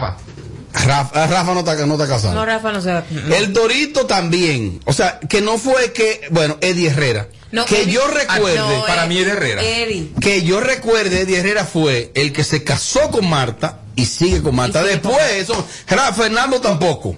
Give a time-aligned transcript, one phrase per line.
[0.00, 0.16] Rafa.
[0.72, 2.34] Rafa, Rafa no, está, no está casado.
[2.34, 3.04] No, Rafa no se va.
[3.10, 3.34] no.
[3.34, 4.80] El Dorito también.
[4.84, 7.28] O sea, que no fue que, bueno, Eddie Herrera.
[7.50, 9.62] No, que Eddie- yo recuerde, No, para eh, mí era Herrera.
[9.62, 10.12] Eddie.
[10.20, 14.54] que yo recuerde, Eddie Herrera fue el que se casó con Marta y sigue con
[14.54, 14.80] Marta.
[14.82, 17.16] Sigue Después, eso, Rafa Fernando tampoco.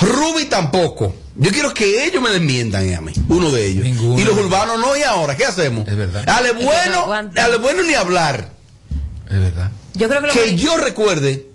[0.00, 1.14] Ruby tampoco.
[1.34, 3.84] Yo quiero que ellos me desmientan a mí, uno de ellos.
[3.84, 4.20] Ninguno.
[4.20, 5.86] Y los urbanos no, y ahora, ¿qué hacemos?
[5.88, 6.28] Es verdad.
[6.28, 8.50] Ale bueno, ale bueno ni hablar.
[9.28, 9.70] Es verdad.
[9.94, 11.46] Yo creo que lo Que yo recuerde,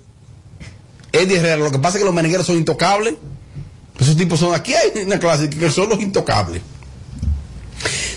[1.13, 3.13] Eddie Herrera, lo que pasa es que los menegueros son intocables.
[3.99, 6.61] Esos tipos son, aquí hay una clase que son los intocables.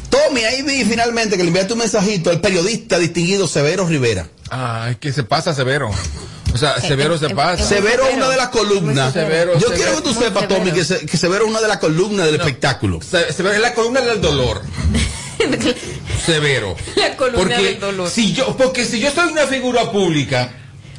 [0.09, 4.27] Tommy, ahí vi finalmente que le enviaste un mensajito al periodista distinguido Severo Rivera.
[4.50, 5.91] Ah, es que se pasa severo.
[6.55, 7.62] O sea, severo se pasa.
[7.64, 9.12] Severo es una de las columnas.
[9.12, 9.55] Severo.
[9.55, 10.58] Yo Severo, quiero que tú muy sepas, severo.
[10.64, 13.00] Tommy, que, se- que Severo es una de las columnas del espectáculo.
[13.02, 14.62] Se- severo es la columna del dolor.
[16.24, 16.77] Severo.
[16.97, 18.08] La columna porque del dolor.
[18.10, 20.50] Si yo, porque si yo soy una figura pública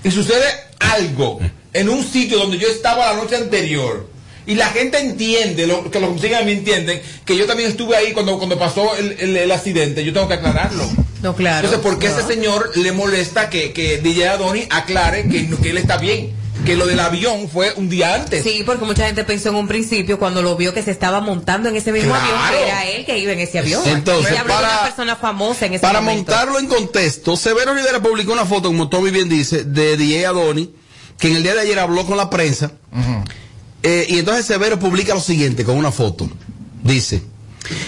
[0.03, 0.45] y sucede
[0.79, 1.39] algo
[1.79, 4.07] en un sitio donde yo estaba la noche anterior
[4.45, 7.45] y la gente entiende, lo, que los que me siguen a mí entienden, que yo
[7.45, 10.89] también estuve ahí cuando, cuando pasó el, el- el accidente, yo tengo que aclararlo.
[11.21, 11.65] No, claro.
[11.67, 12.17] Entonces, ¿por qué No.
[12.19, 16.31] ese señor le molesta que, que DJ Adoni aclare que, que él está bien?
[16.65, 18.43] Que lo del avión fue un día antes.
[18.43, 21.69] Sí, porque mucha gente pensó en un principio cuando lo vio que se estaba montando
[21.69, 22.25] en ese mismo Claro.
[22.37, 23.81] avión, que era él que iba en ese avión.
[23.85, 26.31] Entonces, para- una persona famosa en ese Para momento.
[26.31, 30.71] montarlo en contexto, Severo Rivera publicó una foto, como Tommy bien dice, de DJ Adoni,
[31.17, 32.71] que en el día de ayer habló con la prensa.
[33.83, 36.29] Eh, y entonces Severo publica lo siguiente con una foto.
[36.83, 37.21] Dice,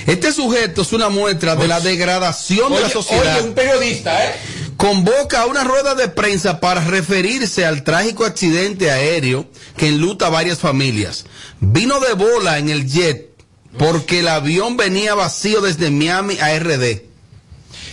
[0.05, 3.37] este sujeto es una muestra de la degradación de la sociedad.
[3.37, 4.35] oye, un periodista, ¿eh?
[4.77, 10.29] Convoca a una rueda de prensa para referirse al trágico accidente aéreo que enluta a
[10.29, 11.25] varias familias.
[11.59, 13.29] Vino de bola en el jet
[13.77, 17.08] porque el avión venía vacío desde Miami a RD.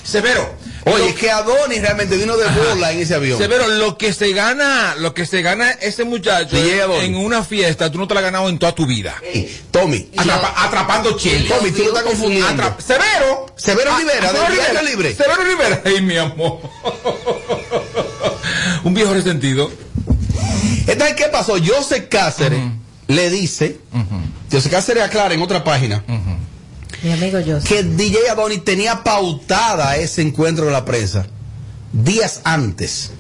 [0.07, 0.55] Severo.
[0.85, 3.39] Oye, es que Adonis realmente vino de bola en ese avión.
[3.39, 7.99] Severo, lo que se gana, lo que se gana ese muchacho en, una fiesta, tú
[7.99, 9.17] no te la has ganado en toda tu vida.
[9.73, 11.49] Tommy, Atrapa- atrapando chile.
[11.49, 12.63] Tommy, tú lo estás confundiendo.
[12.63, 13.47] Atrap- Severo.
[13.57, 15.15] Severo Ah, Rivera, Severo del Diario Libre.
[15.15, 15.83] Severo Rivera.
[15.85, 16.61] Ay, mi amor.
[18.85, 19.71] un viejo resentido.
[20.87, 21.55] Entonces, ¿qué pasó?
[21.65, 22.61] José Cáceres
[23.09, 23.79] le dice,
[24.53, 26.05] José Cáceres aclara en otra página,
[27.07, 27.61] Mi amigo yo.
[27.61, 31.27] que DJ Adonis tenía pautada ese encuentro de la prensa
[31.93, 33.13] días antes,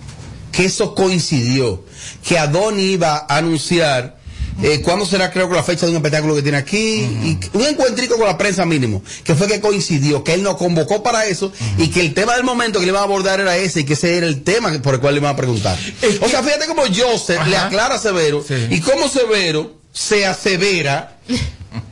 [0.50, 1.84] que eso coincidió,
[2.26, 4.16] que Adonis iba a anunciar
[4.62, 6.76] eh, cuándo será creo que la fecha de un espectáculo que tiene aquí,
[7.22, 11.02] y un encuentrico con la prensa mínimo, que fue que coincidió, que él nos convocó
[11.02, 13.80] para eso y que el tema del momento que le iban a abordar era ese
[13.80, 15.78] y que ese era el tema por el cual le iban a preguntar.
[16.02, 18.54] Es O sea, fíjate cómo Joseph le aclara a Severo Sí.
[18.70, 21.18] y cómo Severo se asevera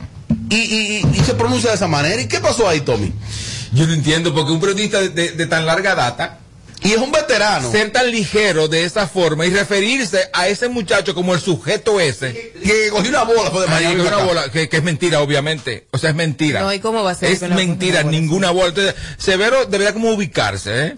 [0.49, 2.21] y, y- y- se pronuncia de esa manera.
[2.21, 3.11] ¿Y qué pasó ahí, Tommy?
[3.73, 6.39] Yo no entiendo porque un periodista de, de- de tan larga data,
[6.81, 7.71] Y es un veterano.
[7.71, 12.53] ser tan ligero de esa forma y referirse a ese muchacho como el sujeto ese.
[12.63, 15.87] que cogió una bola fue de Ay, que una bola, que, que es mentira, obviamente.
[15.91, 16.61] O sea, es mentira.
[16.61, 18.11] No, ¿y cómo va a ser Es que mentira, bola?
[18.17, 18.69] ninguna bola.
[18.69, 20.95] Entonces, Severo debería como ubicarse, ¿eh?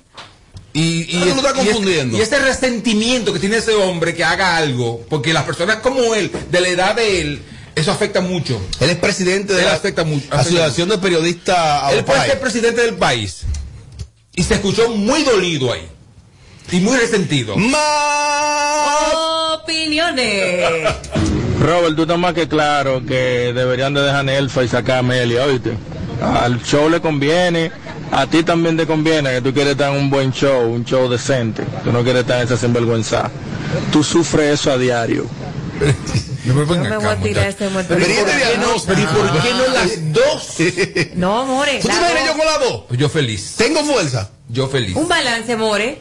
[0.73, 2.17] Y, y, Pero tú lo estás y ese- confundiendo.
[2.17, 6.31] y ese resentimiento que tiene ese hombre que haga algo, porque las personas como él,
[6.51, 7.41] de la edad de él,
[7.77, 8.59] eso afecta mucho.
[8.79, 12.39] Él es presidente de Él la afecta mucho, afecta Asociación de Periodistas Él puede ser
[12.39, 13.43] presidente del país.
[14.33, 15.87] Y se escuchó muy dolido ahí.
[16.71, 17.55] Y muy resentido.
[17.55, 19.13] Más.
[19.61, 20.89] Opiniones.
[21.61, 25.45] Robert, tú estás más que claro que deberían de dejar Nelfa y sacar a Amelia,
[25.45, 25.73] oíste.
[26.21, 27.71] Al show le conviene,
[28.11, 31.07] a ti también te conviene, que tú quieres estar en un buen show, un show
[31.07, 31.63] decente.
[31.83, 33.29] Tú no quieres estar en esa sinvergüenza.
[33.91, 35.27] Tú sufres eso a diario.
[36.47, 37.93] No me Yo me voy a tirar este muerto.
[37.97, 38.93] Pero ¿y este diagnóstico?
[38.95, 40.55] Pero ¿y por qué no las dos?
[41.15, 41.79] No, more.
[41.79, 42.83] ¿Tú te imaginas yo con las dos?
[42.87, 43.55] Pues Yo feliz.
[43.57, 44.29] Tengo fuerza.
[44.49, 44.95] Yo feliz.
[44.95, 45.99] Un balance, more.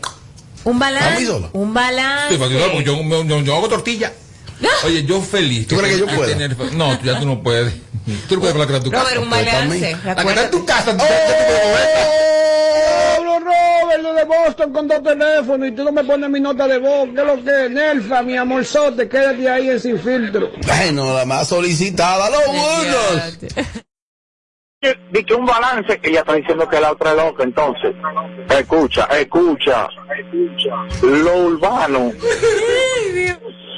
[0.65, 1.49] Un ¿A mí balance.
[1.53, 2.35] Un balance.
[2.37, 4.12] Sí, yo, yo, yo- yo hago tortilla.
[4.85, 5.67] Oye, yo feliz.
[5.67, 6.25] ¿Tú crees que yo puedo?
[6.27, 7.75] tener- No, tú ya tú no puedes.
[8.29, 9.21] Tú no puedes con la que está en tu Robert, casa.
[9.21, 9.97] un pues, balance.
[10.05, 10.49] La Recuérdate.
[10.49, 10.97] tu casa.
[10.97, 11.05] tú-
[14.16, 17.09] de Boston con dos teléfonos y tú no me pones mi nota de voz.
[17.15, 17.71] ¿Qué es lo que es?
[17.71, 20.50] Nelfa, mi amorzote, quédate ahí en sin filtro.
[20.67, 23.38] Bueno, la más solicitada, los buenos.
[25.12, 27.94] Di que un balance, ella está diciendo que la otra es loca, entonces.
[28.50, 29.88] Escucha, escucha.
[31.02, 32.14] Los urbanos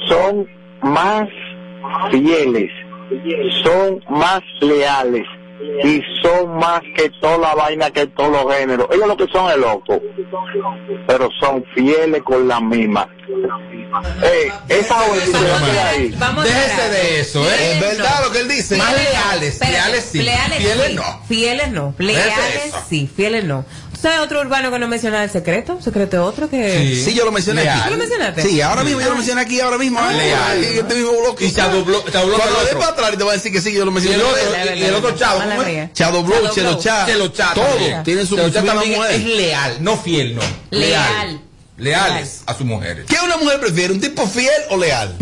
[0.07, 0.47] son
[0.81, 1.27] más
[2.11, 2.71] fieles,
[3.63, 5.25] son más leales
[5.83, 8.87] y son más que toda la vaina que todos los géneros.
[8.91, 10.01] Ellos lo que son es loco,
[11.07, 13.07] pero son fieles con la misma.
[14.21, 16.13] Ey, esa ahí.
[16.17, 17.73] Vamos a Déjese de eso, ¿eh?
[17.73, 18.25] Es verdad no.
[18.25, 18.77] lo que él dice.
[18.77, 20.21] Más leales, leales sí.
[20.21, 20.93] Leales Fieles sí.
[20.95, 21.21] no.
[21.27, 21.95] Fieles no.
[21.97, 23.09] Leales sí.
[23.13, 23.65] Fieles no.
[24.01, 25.81] ¿Sabes otro urbano que no menciona el secreto?
[25.81, 27.01] ¿Secreto es otro que...?
[27.03, 27.79] Sí, yo lo mencioné Leal.
[27.79, 27.87] aquí.
[27.87, 28.41] ¿Tú lo mencionaste?
[28.43, 29.99] Sí, ahora mismo yo lo mencioné aquí, ahora mismo.
[29.99, 30.13] ¿eh?
[30.13, 30.63] Leal.
[30.63, 31.45] En este mismo bloque.
[31.47, 32.37] Y Shadow Blow- Cuando
[32.79, 34.15] para atrás te va a decir que sí, yo lo Y mencioné.
[34.17, 35.15] el otro, y el otro
[36.53, 36.79] Chelo.
[36.79, 37.05] Cha.
[37.07, 38.03] Chelo Todo.
[38.05, 39.11] Tiene su, mujer.
[39.11, 40.41] es leal, no fiel, no.
[40.69, 41.41] Leal.
[41.77, 43.05] Leales a sus mujeres.
[43.07, 43.93] ¿Qué una mujer prefiere?
[43.93, 45.15] ¿Un tipo fiel o leal?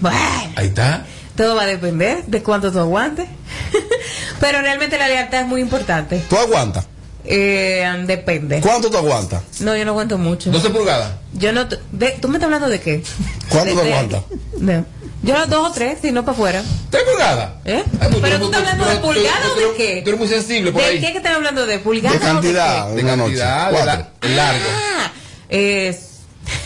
[0.00, 0.18] Bueno,
[0.56, 1.06] Ahí está.
[1.36, 3.26] todo va a depender de cuánto tú aguantes.
[4.40, 6.22] Pero realmente la lealtad es muy importante.
[6.28, 6.86] ¿Tú aguantas?
[7.24, 8.60] Eh, depende.
[8.60, 9.42] ¿Cuánto tú aguantas?
[9.60, 10.50] No, yo no aguanto mucho.
[10.50, 11.12] 12 pulgadas.
[11.34, 11.64] Yo no.
[11.64, 13.02] de- ¿Tú me estás hablando de qué?
[13.48, 14.22] ¿Cuánto de- aguantas?
[14.58, 14.84] No.
[15.22, 16.64] Yo los dos o tres, si no para afuera.
[16.90, 17.50] 3 pulgadas.
[17.64, 17.84] ¿Eh?
[18.00, 20.02] Ay, pues Pero tú estás hablando de pulgadas o de qué?
[20.02, 21.00] Tú eres muy sensible por ¿De ahí.
[21.00, 21.64] qué que están hablando?
[21.64, 22.88] ¿De pulgadas De o cantidad.
[22.88, 22.94] qué?
[22.96, 23.38] De noche.
[23.38, 24.64] cantidad, de la- largo.
[24.68, 25.12] Ah.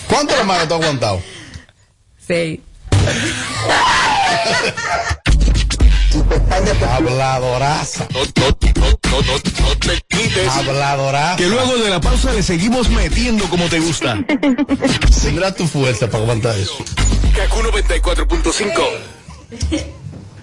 [0.08, 1.22] ¿Cuánto la que tú has aguantado?
[2.26, 2.60] Seis.
[6.96, 8.06] Habladoraza.
[8.12, 10.48] No, no, no, no, no, no te quites.
[10.48, 11.36] Habladoraza.
[11.36, 14.18] Que luego de la pausa le seguimos metiendo como te gusta.
[15.22, 16.76] Tendrás tu fuerza para aguantar eso.
[17.34, 18.72] Kaku 94.5.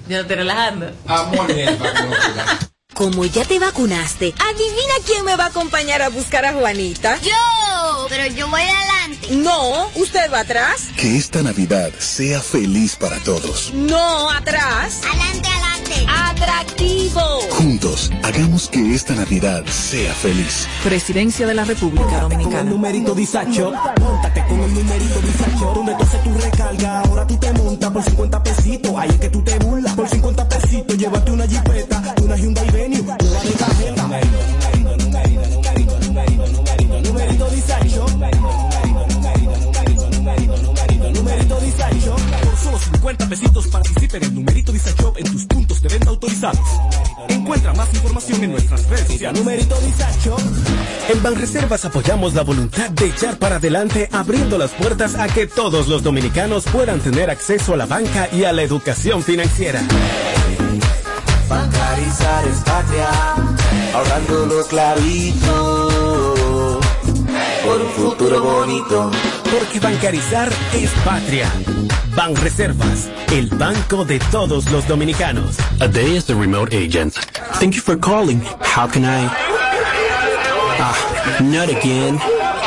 [0.08, 0.92] Yo no estoy relajando.
[1.08, 2.70] Amor, no pulgadas.
[2.94, 7.20] Como ya te vacunaste, adivina quién me va a acompañar a buscar a Juanita.
[7.22, 7.32] Yo,
[8.10, 9.36] pero yo voy adelante.
[9.36, 10.88] No, usted va atrás.
[10.98, 13.74] Que esta Navidad sea feliz para todos.
[13.74, 15.02] No, atrás.
[15.08, 16.06] Adelante, adelante.
[16.08, 17.22] Atractivo.
[17.52, 20.68] Juntos, hagamos que esta Navidad sea feliz.
[20.84, 22.64] Presidencia de la República Dominicana.
[22.64, 27.54] numerito disacho, montate con el numerito disacho, donde tú haces tu recarga, ahora tú te
[27.54, 31.48] montas por 50 pesitos, ahí es que tú te burlas, por 50 pesitos, llévate una
[31.48, 31.73] jipeta,
[44.18, 46.60] en el numerito disacho en tus puntos de venta autorizados.
[47.30, 49.40] Encuentra más información en nuestras redes sociales.
[49.40, 50.38] Numerito disacho.
[51.10, 55.88] En Banreservas apoyamos la voluntad de echar para adelante, abriendo las puertas a que todos
[55.88, 59.82] los dominicanos puedan tener acceso a la banca y a la educación financiera.
[61.50, 63.10] Bancarizar es patria,
[63.94, 66.24] ahorrando los clavitos
[67.64, 69.12] por un futuro bonito.
[69.52, 71.52] Porque bancarizar es patria.
[72.16, 75.58] Banreservas, el banco de todos los dominicanos.
[75.80, 77.14] A day as the remote agent.
[77.60, 78.42] Thank you for calling.
[78.62, 79.28] How can I?
[80.80, 82.20] Ah, not again.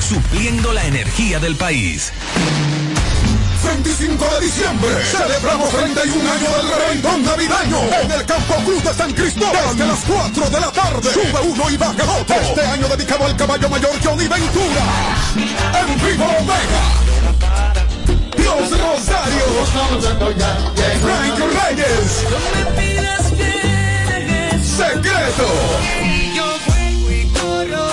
[0.00, 2.12] Supliendo la energía del país.
[3.64, 9.12] 25 de diciembre celebramos 31 años del reventón navideño en el Campo Cruz de San
[9.12, 11.12] Cristóbal desde las 4 de la tarde.
[11.12, 12.36] Sube uno y baja otro.
[12.36, 14.84] Este año dedicado al caballo mayor Johnny Ventura.
[15.36, 17.08] En vivo Omega.
[18.38, 19.68] Los Rosarios.
[21.02, 22.24] Frank Reyes.
[24.62, 25.48] Secreto.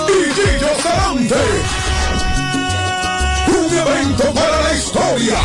[0.08, 1.85] Y Gillo Sarante.
[3.76, 5.36] Evento para la historia.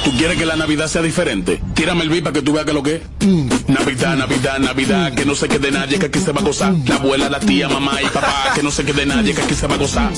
[0.03, 1.61] ¿Tú quieres que la Navidad sea diferente?
[1.73, 3.01] Tírame el beat para que tú veas que lo que es.
[3.25, 3.47] Mm.
[3.67, 6.73] Navidad, Navidad, Navidad, que no se quede nadie, que aquí se va a gozar.
[6.85, 9.65] La abuela, la tía, mamá y papá, que no se quede nadie, que aquí se
[9.67, 10.11] va a gozar.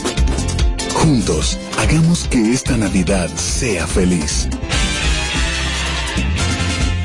[0.94, 4.48] Juntos, hagamos que esta Navidad sea feliz.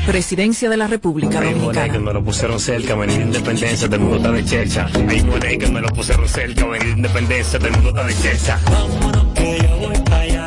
[0.05, 1.93] Presidencia de la República Hay Dominicana.
[1.93, 4.87] que me lo pusieron cerca, venir de independencia, del mundo está de checha.
[5.07, 8.59] Hay muere que me lo pusieron cerca, venir de independencia, del mundo está de checha.
[8.65, 10.40] Vámonos que yo voy para allá.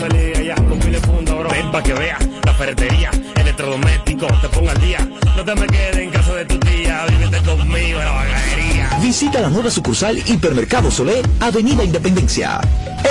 [0.00, 0.10] Quedar.
[0.10, 1.50] Te voy a salir allá con pile funda, bro.
[1.50, 5.08] Ven pa' que veas la ferretería, electrodoméstico, te pongo al día.
[5.36, 8.98] No te me quedes en casa de tu tía, vívete conmigo en la bagadería.
[9.00, 12.60] Visita la nueva sucursal Hipermercado Solé, Avenida Independencia.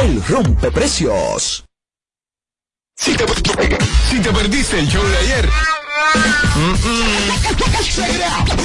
[0.01, 1.65] El rompe precios.
[2.95, 3.25] Si te,
[4.09, 5.49] si te perdiste el show de ayer,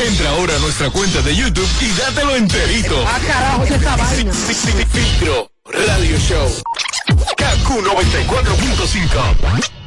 [0.09, 3.05] entra ahora a nuestra cuenta de YouTube y dátelo enterito.
[3.07, 4.33] Ah, carajo, ¿qué esta vaina?
[4.33, 6.63] Filtro Radio Show.
[7.75, 9.84] Q94.5.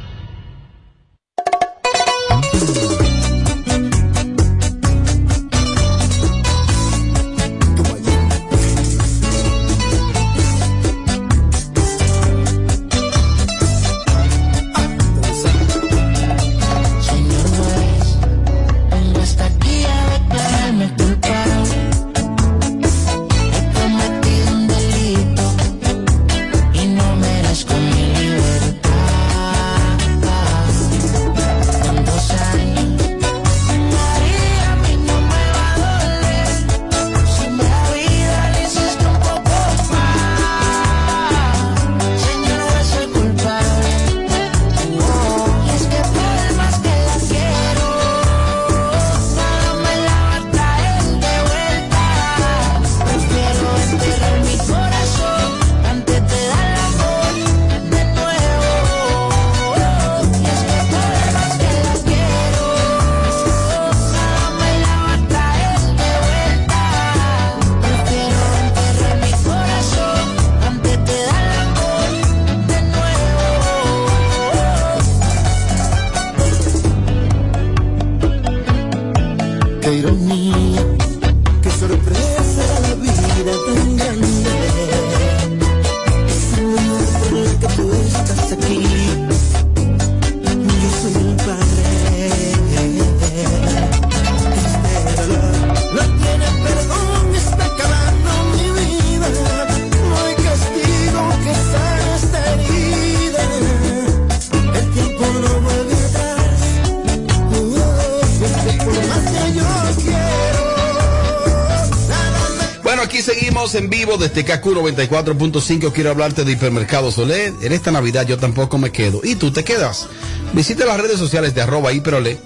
[113.74, 115.92] en vivo desde KQ 94.5.
[115.92, 117.52] Quiero hablarte de Hipermercado Solé.
[117.62, 119.20] En esta Navidad yo tampoco me quedo.
[119.22, 120.06] ¿Y tú te quedas?
[120.52, 122.38] Visita las redes sociales de arroba hiperolé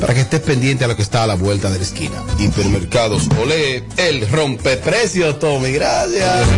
[0.00, 2.22] para que estés pendiente a lo que está a la vuelta de la esquina.
[2.38, 5.72] Hipermercados Olé, el rompeprecios, Tommy.
[5.72, 6.48] Gracias.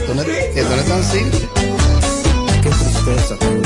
[0.00, 1.40] Esto no es tan simple.
[2.62, 3.61] Qué tristeza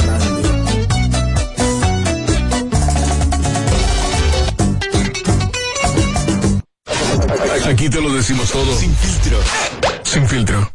[7.71, 8.79] Aquí te lo decimos todo.
[8.79, 9.39] Sin filtro.
[10.05, 10.73] Sin filtro.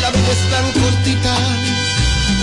[0.00, 1.36] La vida es tan cortita,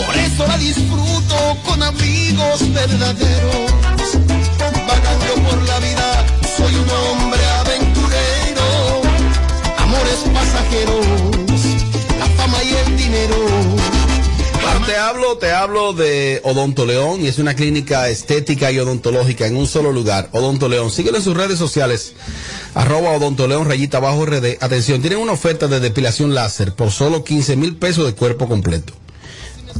[0.03, 3.71] por eso la disfruto con amigos verdaderos.
[4.87, 6.25] Vagando por la vida,
[6.57, 9.01] soy un hombre aventurero.
[9.77, 11.05] Amores pasajeros,
[14.85, 19.55] te hablo, te hablo de Odonto León y es una clínica estética y odontológica en
[19.55, 20.29] un solo lugar.
[20.31, 20.89] Odonto León.
[20.91, 22.13] Síguelo en sus redes sociales.
[22.73, 24.57] Arroba Odonto León, rayita abajo RD.
[24.61, 28.93] Atención, tienen una oferta de depilación láser por solo 15 mil pesos de cuerpo completo.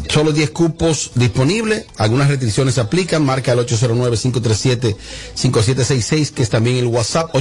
[0.10, 1.86] Solo 10 cupos disponibles.
[1.98, 3.26] Algunas restricciones se aplican.
[3.26, 7.34] Marca el 809-537-5766, que es también el WhatsApp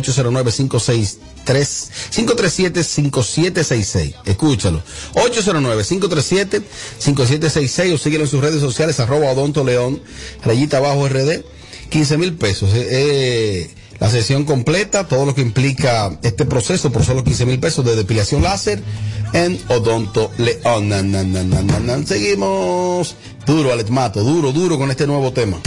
[1.45, 4.15] 809-563-537-5766.
[4.25, 4.83] Escúchalo.
[5.15, 10.01] 809-537-5766 o síguelo en sus redes sociales, arroba Odonto León,
[10.45, 11.43] rayita abajo RD.
[11.91, 12.71] 15 mil pesos.
[12.73, 17.61] Eh, eh, la sesión completa, todo lo que implica este proceso por solo 15 mil
[17.61, 18.83] pesos de depilación láser
[19.35, 20.91] en Odonto León.
[22.07, 23.15] Seguimos
[23.47, 25.61] duro, Alex Mato, duro, duro con este nuevo tema.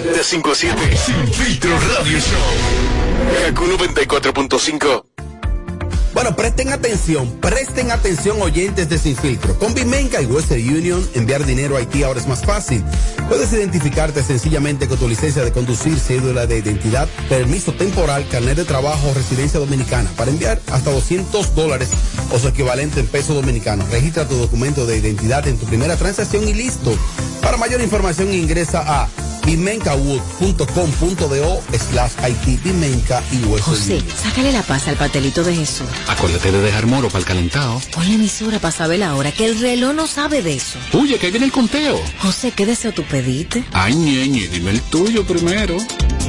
[0.00, 0.16] Ah, bueno.
[0.16, 0.96] De 5 a 7.
[0.96, 3.44] Sin filtro radio show.
[3.46, 5.04] Kaku 94.5.
[6.12, 9.56] Bueno, presten atención, presten atención oyentes de Sin Filtro.
[9.58, 12.82] Con Bimenca y Western Union, enviar dinero a Haití ahora es más fácil.
[13.28, 18.64] Puedes identificarte sencillamente con tu licencia de conducir, cédula de identidad, permiso temporal, carnet de
[18.64, 21.90] trabajo o residencia dominicana para enviar hasta 200 dólares
[22.32, 23.88] o su equivalente en pesos dominicanos.
[23.90, 26.92] Registra tu documento de identidad en tu primera transacción y listo.
[27.40, 29.08] Para mayor información ingresa a
[29.44, 35.86] bimencawood.com.do slash Haití, Bimenca y Western José, sácale la paz al pastelito de Jesús.
[36.08, 37.80] Acuérdate de dejar moro para el calentado.
[37.94, 40.78] Ponle emisora para saber la hora, que el reloj no sabe de eso.
[40.92, 42.00] Oye, que ahí viene el conteo.
[42.18, 43.64] José, ¿qué deseo tú pediste?
[43.72, 45.76] Ay, ñeñe, dime el tuyo primero.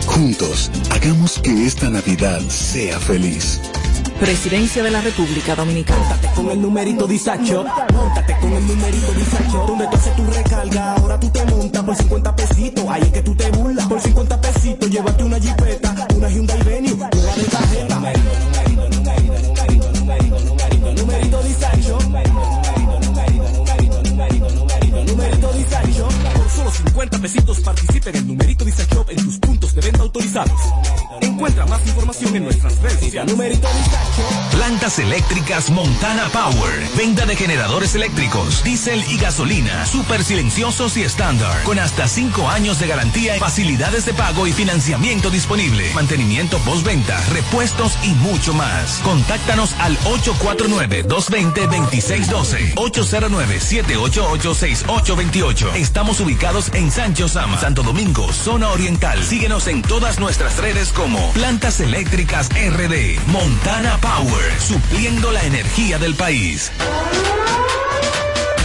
[0.05, 3.59] Juntos, hagamos que esta Navidad sea feliz.
[4.21, 6.15] Presidencia de la República Dominicana.
[6.35, 7.65] con el numerito disacho.
[7.91, 9.65] Móntate con el numerito disacho.
[9.65, 12.85] Donde tú haces tu recarga, ahora tú te montas por 50 pesitos.
[12.87, 13.87] Ahí es que tú te burlas.
[13.87, 17.95] Por 50 pesitos, llévate una jipeta, una Hyundai Venue, una de tarjeta.
[17.95, 18.29] Numerito,
[18.91, 21.97] numerito, numerito, numerito, numerito, numerito, numerito disacho.
[25.07, 26.07] Numerito disacho.
[26.35, 30.59] Por solo 50 pesitos participa en numerito disacho en tus puntos de venta autorizados.
[31.21, 33.31] Encuentra más información en nuestras redes sociales.
[33.31, 33.67] Numerito.
[34.51, 36.89] Plantas eléctricas Montana Power.
[36.97, 39.85] Venta de generadores eléctricos, diésel y gasolina.
[39.85, 41.61] Súper silenciosos y estándar.
[41.63, 45.93] Con hasta 5 años de garantía, facilidades de pago y financiamiento disponible.
[45.93, 48.99] Mantenimiento postventa, repuestos y mucho más.
[49.03, 52.73] Contáctanos al 849-220-2612.
[52.75, 55.75] 809-788-6828.
[55.75, 59.21] Estamos ubicados en Santo Domingo, zona oriental.
[59.21, 63.19] Síguenos en todas nuestras redes como Plantas Eléctricas RD.
[63.27, 64.61] Montana Power.
[64.61, 66.71] Supliendo la energía del país.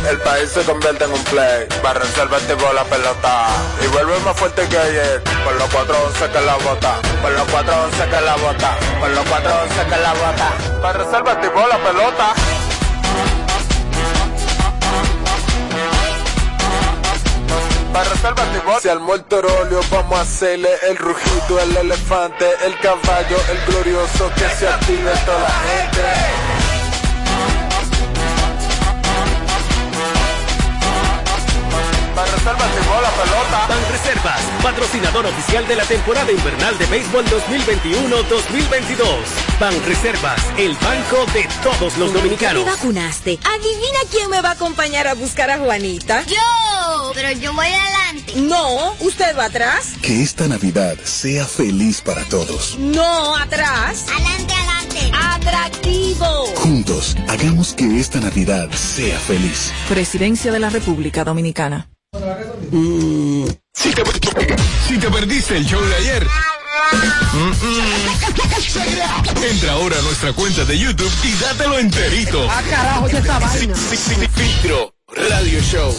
[0.09, 1.67] El país se convierte en un play.
[1.83, 3.49] Para reservar tipo la pelota.
[3.85, 5.23] Y vuelve más fuerte que ayer.
[5.45, 7.01] Por los 411 que la bota.
[7.21, 8.79] Por los 411 que la bota.
[9.01, 10.81] Por los 411 que la bota.
[10.81, 12.35] Para reservar tipo la pelota.
[17.97, 18.79] Para reservar tipo.
[18.79, 24.31] Si al muerto óleo vamos a hacerle el rugido, el elefante, el caballo, el glorioso
[24.35, 26.03] que se active toda la gente.
[32.15, 33.67] Para reservar tipo la pelota.
[33.69, 39.07] Ban Reservas, patrocinador oficial de la temporada invernal de béisbol 2021-2022.
[39.59, 42.65] Ban Reservas, el banco de todos los ¿Te dominicanos.
[42.67, 43.39] vacunaste?
[43.45, 46.25] Adivina quién me va a acompañar a buscar a Juanita.
[46.25, 46.37] Yo,
[47.15, 48.33] pero yo voy adelante.
[48.37, 49.93] No, usted va atrás.
[50.03, 52.77] Que esta Navidad sea feliz para todos.
[52.79, 54.07] No, atrás.
[54.09, 55.11] Adelante, adelante.
[55.15, 56.47] Atractivo.
[56.57, 59.73] Juntos, hagamos que esta Navidad sea feliz.
[59.89, 61.89] Presidencia de la República Dominicana.
[63.75, 64.03] Si te,
[64.89, 66.27] si te perdiste el show de ayer.
[67.33, 69.45] mm, mm.
[69.51, 72.47] Entra ahora a nuestra cuenta de YouTube y dátelo enterito.
[72.51, 73.75] Ah, carajo, ya está vaina.
[73.77, 75.95] Sin filtro Radio Show.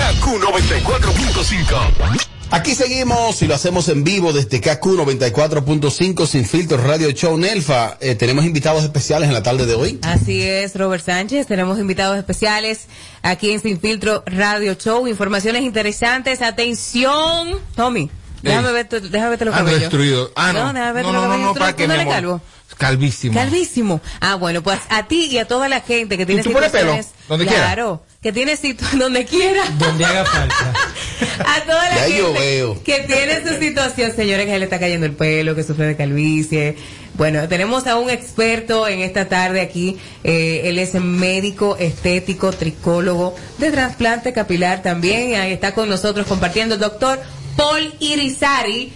[0.00, 2.26] KQ 94.5.
[2.52, 7.98] Aquí seguimos y lo hacemos en vivo desde KQ 94.5 sin filtro Radio Show Nelfa.
[8.00, 9.98] Eh, tenemos invitados especiales en la tarde de hoy.
[10.02, 11.46] Así es, Robert Sánchez.
[11.46, 12.86] Tenemos invitados especiales
[13.22, 15.06] aquí en Sin Filtro Radio Show.
[15.06, 16.40] Informaciones interesantes.
[16.40, 18.10] Atención, Tommy.
[18.42, 19.80] Déjame ver, déjame verte los Ando cabellos.
[19.90, 20.32] destruido.
[20.34, 20.72] Ah, no.
[20.72, 21.46] déjame verte No, los no, no, cabellos.
[21.46, 22.14] no, ¿Tú ¿para tú qué, no mi eres amor?
[22.14, 22.40] calvo?
[22.80, 23.34] Calvísimo.
[23.34, 24.00] Calvísimo.
[24.20, 26.92] Ah, bueno, pues a ti y a toda la gente que tiene tú pones pelo?
[26.94, 27.62] situaciones- Donde quiera.
[27.66, 29.62] Claro, que tiene situ donde quiera.
[29.78, 30.72] Donde haga falta.
[31.46, 32.82] A toda la Ya gente yo veo.
[32.82, 35.96] que tiene su situación, señores, que se le está cayendo el pelo, que sufre de
[35.96, 36.76] calvicie.
[37.14, 39.98] Bueno, tenemos a un experto en esta tarde aquí.
[40.24, 45.34] eh, él es médico, estético, tricólogo, de trasplante capilar también.
[45.38, 47.20] Ahí está con nosotros compartiendo el doctor
[47.56, 48.92] Paul Irizarry.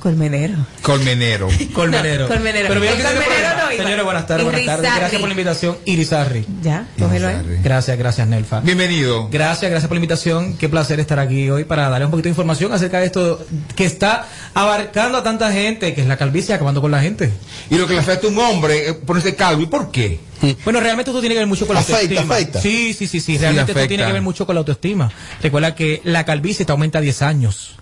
[0.00, 0.54] Colmenero.
[0.82, 1.48] Colmenero.
[1.72, 2.22] Colmenero.
[2.24, 2.68] No, colmenero.
[2.68, 3.84] Pero mira que colmenero no iba.
[3.84, 4.90] Señores, buenas tardes, buenas tardes.
[4.96, 5.78] Gracias por la invitación.
[5.84, 6.46] Irizarry.
[6.62, 7.36] Ya, cógelo ahí.
[7.62, 8.60] Gracias, gracias, Nelfa.
[8.60, 9.28] Bienvenido.
[9.30, 10.56] Gracias, gracias por la invitación.
[10.56, 13.44] Qué placer estar aquí hoy para darles un poquito de información acerca de esto
[13.76, 17.30] que está abarcando a tanta gente, que es la calvicie acabando con la gente.
[17.70, 19.62] Y lo que le afecta a un hombre es ponerse calvo.
[19.62, 20.18] ¿Y por qué?
[20.64, 22.34] Bueno, realmente esto tiene que ver mucho con la Afecta, autoestima.
[22.34, 22.60] afecta.
[22.62, 23.32] Sí, sí, sí, sí.
[23.32, 23.88] Sí, Realmente esto afecta.
[23.88, 25.12] tiene que ver mucho con la autoestima.
[25.42, 27.76] Recuerda que la calvicie te aumenta 10 años.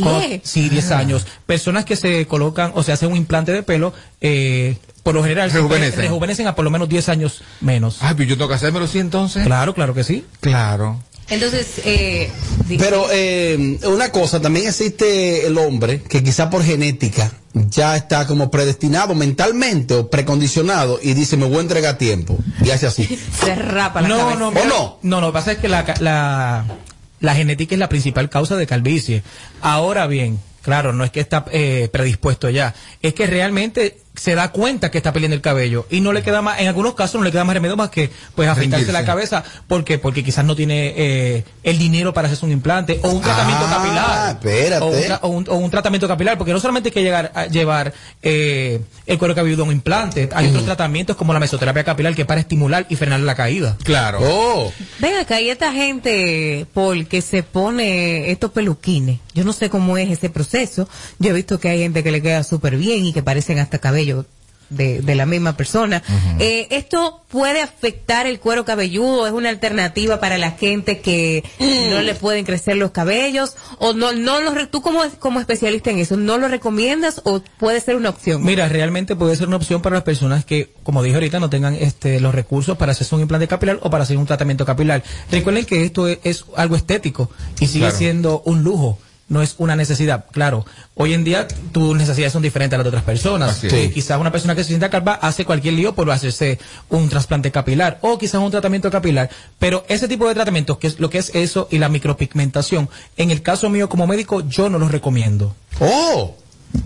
[0.00, 0.40] Cuando- Diez.
[0.44, 1.26] sí, 10 años.
[1.46, 5.50] Personas que se colocan o se hacen un implante de pelo, eh, por lo general
[5.50, 6.00] Rejuvenecen.
[6.00, 7.98] rejuvenecen a por lo menos 10 años menos.
[8.00, 9.44] Ay, pues yo tengo que hacérmelo sí entonces.
[9.44, 10.24] Claro, claro que sí.
[10.40, 11.00] Claro.
[11.28, 12.30] Entonces, eh,
[12.78, 18.50] Pero eh, una cosa, también existe el hombre que quizá por genética ya está como
[18.50, 23.18] predestinado mentalmente o precondicionado y dice me voy a entregar tiempo y hace así.
[23.44, 24.38] se rapa la no, cabeza.
[24.38, 26.64] no, mira, no, no, lo que pasa es que la, la,
[27.22, 29.22] la genética es la principal causa de calvicie.
[29.62, 34.52] Ahora bien, claro, no es que está eh, predispuesto ya, es que realmente se da
[34.52, 37.24] cuenta que está perdiendo el cabello y no le queda más, en algunos casos no
[37.24, 39.98] le queda más remedio más que pues afeitarse la cabeza, ¿por qué?
[39.98, 43.74] Porque quizás no tiene eh, el dinero para hacerse un implante o un tratamiento Ah,
[43.76, 44.30] capilar.
[44.36, 44.84] espérate.
[44.84, 47.32] O un, tra- o un- o un tratamiento capilar, porque no solamente hay que llegar
[47.34, 51.82] a llevar eh, el cuero cabelludo a un implante, hay otros tratamientos como la mesoterapia
[51.82, 53.76] capilar que es para estimular y frenar la caída.
[53.82, 54.18] Claro.
[54.22, 54.72] Oh.
[54.98, 59.96] Ven acá, y esta gente, Paul, que se pone estos peluquines, yo no sé cómo
[59.98, 60.88] es ese proceso.
[61.18, 63.78] Yo he visto que hay gente que le queda súper bien y que parecen hasta
[63.78, 64.26] cabello
[64.70, 66.02] de, de la misma persona.
[66.38, 69.26] Eh, ¿Esto puede afectar el cuero cabelludo?
[69.26, 73.54] ¿Es una alternativa para la gente que no le pueden crecer los cabellos?
[73.80, 77.42] ¿O no, no lo, re- tú como, como especialista en eso, no lo recomiendas o
[77.58, 78.42] puede ser una opción?
[78.46, 81.74] Mira, realmente puede ser una opción para las personas que, como dije ahorita, no tengan
[81.74, 85.02] este, los recursos para hacerse un implante capilar o para hacer un tratamiento capilar.
[85.30, 87.96] Recuerden que esto es, es algo estético y sigue Claro.
[87.98, 88.98] siendo un lujo.
[89.28, 90.66] No es una necesidad, claro.
[90.94, 93.64] Hoy en día tus necesidades son diferentes a las de otras personas.
[93.64, 96.58] Eh, quizás una persona que se sienta calva hace cualquier lío por hacerse
[96.90, 99.30] un trasplante capilar o quizás un tratamiento capilar.
[99.58, 103.30] Pero ese tipo de tratamientos, que es lo que es eso y la micropigmentación, en
[103.30, 105.54] el caso mío como médico, yo no los recomiendo.
[105.80, 106.36] Oh,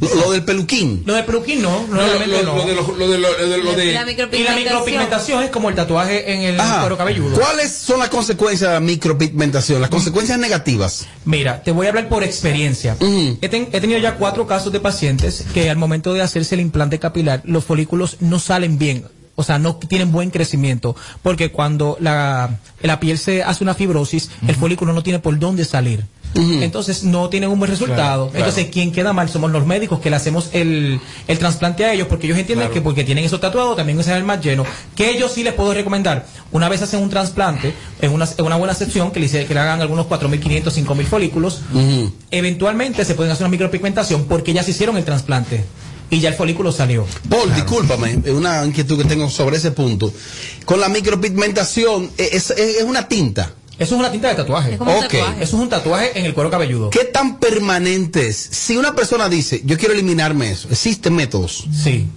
[0.00, 1.02] lo, lo del peluquín.
[1.06, 2.58] Lo de peluquín no, No, lo, realmente lo- no.
[2.58, 5.42] lo de lo, lo de lo, lo de, lo de- La Y la micropigmentación.
[5.42, 6.80] es como el tatuaje en el Ajá.
[6.80, 7.36] cuero cabelludo.
[7.38, 9.80] ¿Cuáles son las consecuencias de la micropigmentación?
[9.80, 11.06] Las consecuencias negativas.
[11.24, 12.96] Mira, te voy a hablar por experiencia.
[13.00, 16.60] he, ten- he tenido ya cuatro casos de pacientes que al momento de hacerse el
[16.60, 19.04] implante capilar, los folículos no salen bien.
[19.36, 20.96] O sea, no tienen buen crecimiento.
[21.22, 25.64] Porque cuando la, la piel se hace una fibrosis, el folículo no tiene por dónde
[25.64, 26.04] salir.
[26.34, 28.24] Entonces no tienen un buen resultado.
[28.26, 28.46] Claro, claro.
[28.46, 32.08] Entonces, quien queda mal somos los médicos que le hacemos el, el trasplante a ellos,
[32.08, 32.74] porque ellos entienden Claro.
[32.74, 34.66] que porque tienen eso tatuado, también es el más lleno.
[34.94, 36.26] Que ellos sí les puedo recomendar.
[36.52, 37.72] Una vez hacen un trasplante,
[38.02, 41.62] en una, en una buena sección, que le, que le hagan algunos 4.500, 5.000 folículos,
[42.30, 45.64] eventualmente se pueden hacer una micropigmentación porque ya se hicieron el trasplante.
[46.10, 47.04] Y ya el folículo salió.
[47.28, 50.12] Paul, discúlpame, es una inquietud que tengo sobre ese punto.
[50.64, 53.52] Con la micropigmentación, eh, es, es- es una tinta.
[53.78, 54.72] Eso es una tinta de tatuaje.
[54.72, 55.10] Es como un Ok.
[55.12, 55.42] tatuaje.
[55.42, 56.90] Eso es un tatuaje en el cuero cabelludo.
[56.90, 58.36] ¿Qué tan permanente es?
[58.36, 61.66] Si una persona dice, yo quiero eliminarme eso, ¿existen métodos?
[61.84, 62.08] Sí.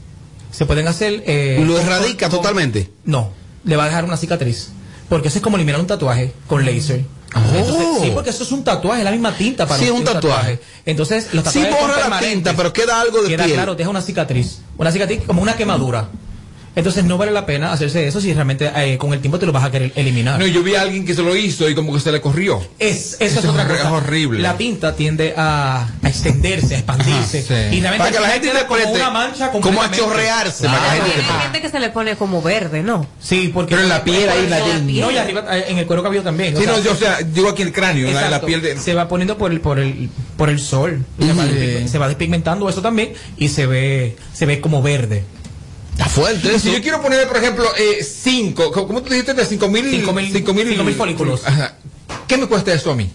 [0.52, 1.24] Se pueden hacer.
[1.28, 2.90] eh, ¿Lo erradica con- totalmente?
[3.06, 3.32] No,
[3.66, 4.70] le va a dejar una cicatriz.
[5.10, 7.04] Porque eso es como eliminar un tatuaje con láser.
[7.36, 9.84] Entonces, sí, porque eso es un tatuaje, es la misma tinta para Oh.
[9.84, 10.60] Sí, un, un tatuaje.
[10.86, 13.56] Entonces, los Sí tatuajes son borra la tinta, pero queda algo de Queda piel.
[13.56, 14.60] claro, deja una cicatriz.
[14.78, 16.08] Una cicatriz como una quemadura.
[16.80, 19.52] Entonces, no vale la pena hacerse eso si realmente eh, con el tiempo te lo
[19.52, 20.40] vas a querer eliminar.
[20.40, 22.60] No, yo vi a alguien que se lo hizo y como que se le corrió.
[22.80, 23.92] Es, eso es Eso otra es cosa.
[23.92, 24.40] horrible.
[24.42, 27.40] La tinta tiende a, a extenderse, a expandirse.
[27.40, 27.76] Ajá, sí.
[27.78, 30.86] Y realmente Para que la gente queda como una mancha como a chorrearse, para que
[31.00, 33.06] la gente Hay gente que se le pone como verde, ¿no?
[33.20, 34.90] Sí, porque Pero en la piel ahí, la No, piel.
[34.90, 36.56] y arriba eh, en el cuero cabelludo también.
[36.56, 38.48] Sí, no, yo, o sea, digo aquí el cráneo, en la, la Exacto.
[38.48, 38.78] piel de...
[38.78, 41.46] se va poniendo por el por el por el sol se, va,
[41.88, 45.24] se va despigmentando eso también y se ve se ve como verde
[46.00, 47.66] Está fuerte Si yo quiero poner, por ejemplo,
[48.02, 49.34] 5, ¿cómo tú dijiste?
[49.34, 51.46] De 5 mil Cinco mil- cinco mil folículos.
[51.46, 51.76] Ajá.
[52.26, 53.10] ¿Qué me cuesta eso a mí?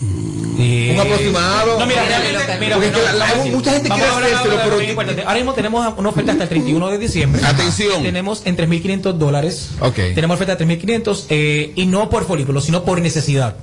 [0.00, 1.78] Un aproximado.
[1.78, 4.56] no mira realmente mira, porque bueno, la- mucha gente quiere hacérselo,
[4.96, 8.02] pero- ahora mismo tenemos una oferta hasta el 31 de diciembre Atención.
[8.02, 9.94] tenemos en 3.500 dólares Ok.
[10.14, 13.56] tenemos oferta de 3.500 eh, y no por folículo sino por necesidad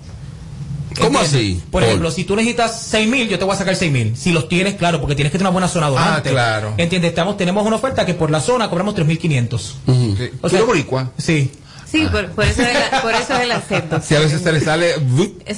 [1.01, 1.57] ¿Cómo ¿Entiendes?
[1.59, 4.15] así, Por ejemplo, si tú necesitas 6.000, yo te voy a sacar 6.000.
[4.15, 6.29] Si los tienes, claro, porque tienes que tener una buena zona donante.
[6.29, 6.73] Ah, claro.
[6.77, 7.09] ¿Entiendes?
[7.09, 9.59] Estamos, tenemos una oferta que por la zona cobramos 3.500.
[9.59, 9.73] Sí.
[9.85, 9.95] O
[10.43, 11.11] ¿Tú sea- eres boricua?
[11.17, 11.51] Sí.
[11.91, 13.99] Sí, por, por eso es la- por eso es el acento.
[14.01, 14.93] Si a veces se le sale...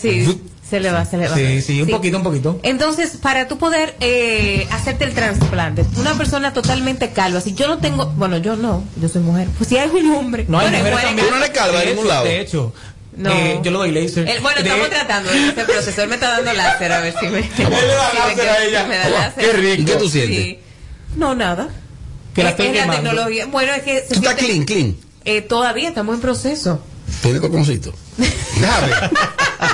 [0.01, 1.35] Sí, se le va, se le va.
[1.35, 2.59] Sí, sí, un poquito, un poquito.
[2.63, 7.77] Entonces, para tú poder eh, hacerte el trasplante, una persona totalmente calva, si yo no
[7.77, 10.77] tengo, bueno, yo no, yo soy mujer, pues si hay un hombre, No hay bueno,
[10.85, 11.27] mujeres también.
[11.27, 12.25] Tú no eres calva de de ningún lado.
[12.25, 12.73] De hecho,
[13.15, 13.29] No.
[13.31, 14.27] eh, yo lo doy laser.
[14.27, 17.25] El- bueno, De- estamos tratando de ese profesor me está dando láser a ver si
[17.27, 18.83] me, me, le da láser a ella.
[18.83, 19.45] si me da láser.
[19.45, 19.81] qué rico.
[19.81, 20.37] ¿Y qué tú sientes?
[20.37, 20.59] Sí.
[21.15, 21.69] No, nada.
[22.33, 23.45] Que la es, la tecnología.
[23.45, 24.95] Bueno, es que se Tú estás clean, clean.
[25.25, 26.81] eh, todavía estamos en proceso.
[27.21, 27.93] Tiene coconcito.
[28.17, 28.87] Déjame.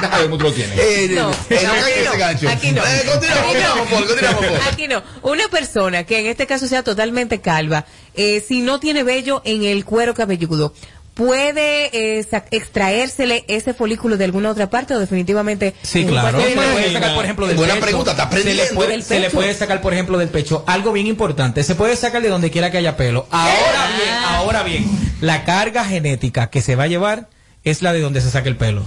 [0.02, 0.78] Déjame cómo tú lo tienes.
[0.78, 2.50] Eh, No, eh, no aquí no, gancho.
[2.50, 2.82] aquí no.
[2.84, 4.06] Eh, continuamos, Aquí no.
[4.06, 4.60] continuamos, Paul.
[4.72, 5.04] Aquí no.
[5.22, 9.64] Una persona que en este caso sea totalmente calva, eh, si no tiene vello en
[9.64, 10.74] el cuero cabelludo,
[11.20, 15.76] ¿puede eh, sa- extraérsele ese folículo de alguna otra parte o definitivamente?
[15.82, 16.40] Sí, en claro.
[16.40, 17.86] Se le puede sacar, por ejemplo, del Buena pecho.
[17.86, 20.64] pregunta, está Se le puede, se le puede sacar, por ejemplo, del pecho.
[20.66, 21.64] Algo bien importante.
[21.64, 23.28] Se puede sacar de donde quiera que haya pelo.
[23.32, 24.86] Ahora bien, ahora bien,
[25.20, 27.28] la carga genética que se va a llevar
[27.66, 28.86] es la de donde se saca el pelo.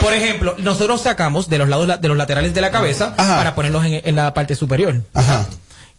[0.00, 3.54] Por ejemplo, nosotros sacamos de los lados la- de los laterales de la cabeza para
[3.54, 5.02] ponerlos en, en la parte superior.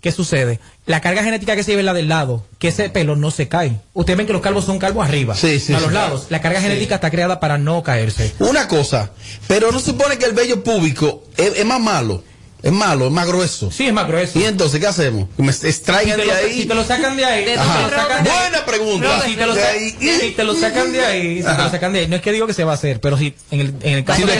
[0.06, 0.60] ¿Qué sucede?
[0.86, 3.48] La carga genética que se lleva es la del lado, que ese pelo no se
[3.48, 3.80] cae.
[3.96, 5.96] Ustedes ven que los calvos son calvos arriba, Sí, sí, a los sí.
[5.96, 6.28] lados.
[6.30, 8.32] La carga genética está creada para no caerse.
[8.38, 9.10] Una cosa,
[9.48, 12.24] pero no supone que el vello púbico es, es más malo.
[12.66, 13.70] Es malo, es más grueso.
[13.70, 14.40] Sí, es más grueso.
[14.40, 15.30] ¿Y entonces qué hacemos?
[15.38, 16.62] Me extraigan Si te de lo- ahí.
[16.62, 18.66] si te lo sacan de ahí, De si tu te lo sacan de ahí- Buena
[18.66, 19.22] pregunta.
[19.24, 19.98] Si te lo De sa- ahí.
[20.20, 22.32] si te lo sacan de ahí, si te lo sacan de ahí, no es que
[22.32, 24.34] digo que se va a hacer, pero si en el, en el caso Si de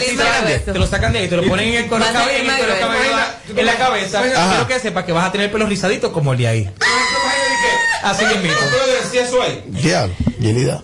[0.72, 2.40] te lo sacan de ahí, te lo ponen en el salir correcabezas,
[3.56, 6.48] en, la- cabeza, quiero que sepa que vas a tener pelo rizadito como el de
[6.48, 6.70] ahí.
[8.02, 8.58] Así mismo.
[9.12, 9.62] eso ahí.
[9.66, 10.82] Diablo, Yelida.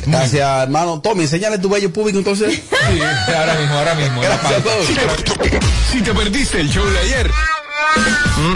[0.05, 0.99] Gracias, hermano.
[1.01, 2.55] Tommy, enséñale tu vello público entonces.
[2.55, 2.61] Sí,
[3.35, 4.21] ahora mismo, ahora mismo.
[4.21, 4.63] Gracias,
[5.91, 7.29] si te perdiste el show de ayer,
[8.37, 8.55] mm,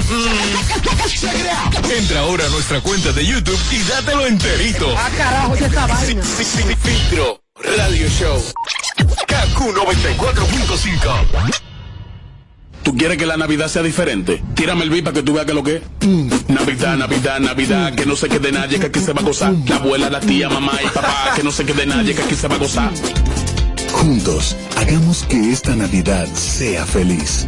[1.87, 4.93] mm, entra ahora a nuestra cuenta de YouTube y dátelo enterito.
[4.97, 6.21] Ah, carajo, ya esta vaina.
[6.23, 7.41] Fi- fi- fi- Filtro
[7.77, 8.43] Radio Show.
[9.27, 11.51] KQ 94.5.
[12.83, 14.43] ¿Tú quieres que la Navidad sea diferente?
[14.53, 15.81] Tírame el beat para que tú veas que lo que es.
[16.07, 16.29] Mm.
[16.49, 19.53] Navidad, Navidad, Navidad, que no se quede nadie, que aquí se va a gozar.
[19.67, 22.47] La abuela, la tía, mamá y papá, que no se quede nadie, que aquí se
[22.47, 22.91] va a gozar.
[23.91, 27.47] Juntos, hagamos que esta Navidad sea feliz.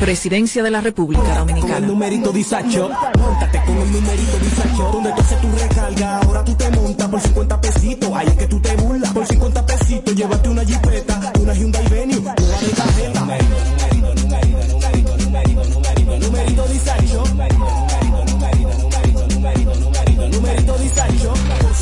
[0.00, 1.86] Presidencia de la República Con el Dominicana.
[1.86, 6.70] numerito disacho, montate con el numerito disacho, donde tú haces tu recarga, ahora tú te
[6.70, 10.64] montas por 50 pesitos, ahí es que tú te burlas, por 50 pesitos, llévate una
[10.64, 11.15] jipeta,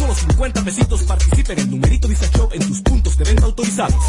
[0.05, 4.05] solo 50 pesitos participa en el numerito disacho en tus puntos de venta autorizados.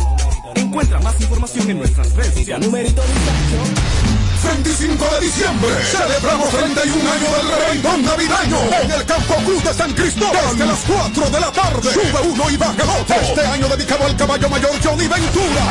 [0.56, 2.68] Encuentra más información en nuestras redes sociales.
[2.68, 3.96] Numerito disacho.
[4.44, 9.94] 25 de diciembre celebramos 31 años del reventón navideño en el Campo Cruz de San
[9.94, 11.94] Cristóbal desde las 4 de la tarde.
[11.94, 13.16] Sube uno y baja el otro.
[13.16, 15.64] Este año dedicado al caballo mayor Johnny Ventura.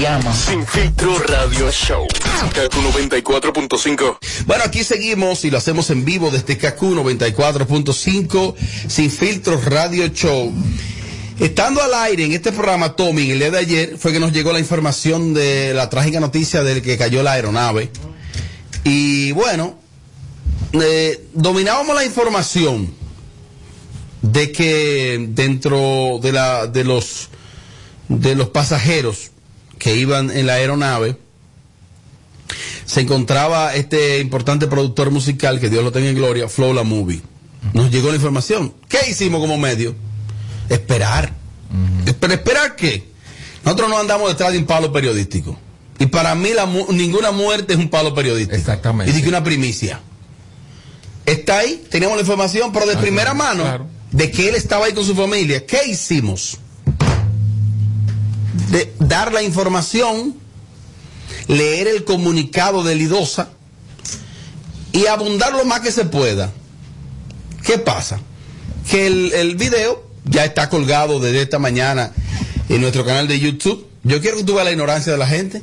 [0.00, 0.34] llama?
[0.34, 2.06] Sin filtro radio show.
[2.54, 4.18] Kaku 94.5.
[4.46, 8.54] Bueno, aquí seguimos y lo hacemos en vivo desde KQ 94.5
[8.88, 10.52] Sin Filtros Radio Show.
[11.38, 14.52] Estando al aire en este programa, Tommy, el día de ayer fue que nos llegó
[14.52, 17.90] la información de la trágica noticia del que cayó la aeronave.
[18.84, 19.78] Y bueno,
[20.72, 22.94] eh, dominábamos la información
[24.22, 27.28] de que dentro de, la, de, los,
[28.08, 29.30] de los pasajeros
[29.80, 31.16] que iban en la aeronave,
[32.84, 37.20] se encontraba este importante productor musical, que Dios lo tenga en gloria, Flow La Movie.
[37.72, 38.72] Nos llegó la información.
[38.88, 39.94] ¿Qué hicimos como medio?
[40.68, 41.32] Esperar.
[42.20, 43.08] ¿Pero esperar qué?
[43.64, 45.56] Nosotros no andamos detrás de un palo periodístico.
[45.98, 48.56] Y para mí la mu- ninguna muerte es un palo periodístico.
[48.56, 49.10] Exactamente.
[49.12, 50.00] Y dije una primicia.
[51.26, 53.86] Está ahí, teníamos la información, pero de Ah, primera claro, mano, claro.
[54.10, 55.64] de que él estaba ahí con su familia.
[55.66, 56.58] ¿Qué hicimos?
[58.70, 60.34] De dar la información,
[61.48, 63.50] leer el comunicado de Lidosa
[64.92, 66.50] y abundar lo más que se pueda.
[67.64, 68.20] ¿Qué pasa?
[68.90, 72.12] Que el, el video ya está colgado desde esta mañana
[72.68, 73.86] en nuestro canal de YouTube.
[74.02, 75.62] Yo quiero que tú veas la ignorancia de la gente.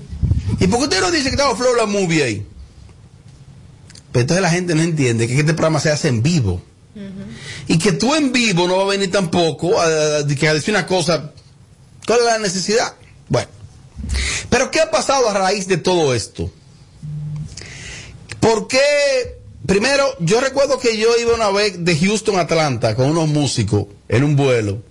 [0.59, 2.45] ¿Y por qué usted no dice que estaba Flow la movie ahí?
[4.11, 6.61] Pero entonces la gente no entiende que este programa se hace en vivo.
[7.67, 10.53] Y que tú en vivo no va a venir tampoco a, a- a- que a
[10.53, 11.31] decir una cosa.
[12.07, 12.93] ¿Cuál es la necesidad?
[13.27, 13.49] Bueno.
[14.49, 16.49] Pero ¿qué ha pasado a raíz de todo esto?
[18.39, 18.79] Porque,
[19.65, 23.87] primero, yo recuerdo que yo iba una vez de Houston a Atlanta con unos músicos
[24.07, 24.81] en un vuelo.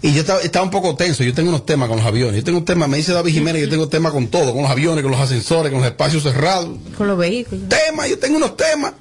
[0.00, 1.24] Y yo estaba, estaba un poco tenso.
[1.24, 2.36] Yo tengo unos temas con los aviones.
[2.36, 4.70] Yo tengo un tema, me dice David Jiménez, yo tengo temas con todo, con los
[4.70, 6.70] aviones, con los ascensores, con los espacios cerrados.
[6.96, 7.68] Con los vehículos.
[7.68, 8.94] Temas, yo tengo unos temas.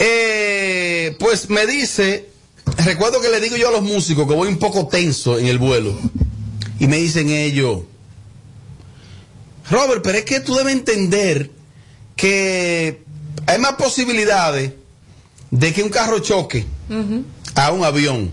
[0.00, 2.30] Eh, pues me dice,
[2.84, 5.58] recuerdo que le digo yo a los músicos que voy un poco tenso en el
[5.58, 5.96] vuelo.
[6.78, 7.80] Y me dicen ellos,
[9.70, 11.50] Robert, pero es que tú debes entender
[12.14, 13.02] que
[13.46, 14.72] hay más posibilidades
[15.50, 16.66] de que un carro choque
[17.54, 18.30] a un avión.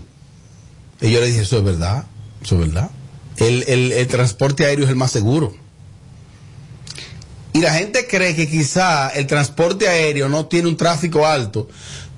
[1.00, 2.04] Y yo le dije, eso es verdad,
[2.42, 2.90] eso es verdad.
[3.38, 5.54] El, el- el transporte aéreo es el más seguro.
[7.52, 11.68] Y la gente cree que quizá el transporte aéreo no tiene un tráfico alto.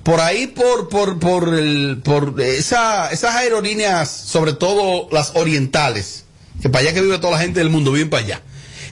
[0.07, 6.23] Por ahí, por, por, por, el, por esa, esas aerolíneas, sobre todo las orientales,
[6.61, 8.41] que para allá que vive toda la gente del mundo, viven para allá.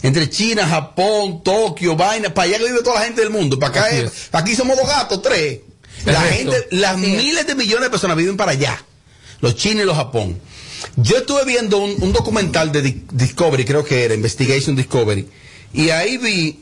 [0.03, 3.57] Entre China, Japón, Tokio, vaina, para allá que vive toda la gente del mundo.
[3.57, 4.30] Para acá, es- es.
[4.34, 5.61] aquí somos dos gatos, tres.
[6.03, 8.84] La gente, las miles de millones de personas viven para allá.
[9.39, 10.38] Los chinos y los Japón.
[10.97, 15.30] Yo estuve viendo un, un documental de Di- Discovery, creo que era, Investigation Discovery,
[15.74, 16.59] y ahí vi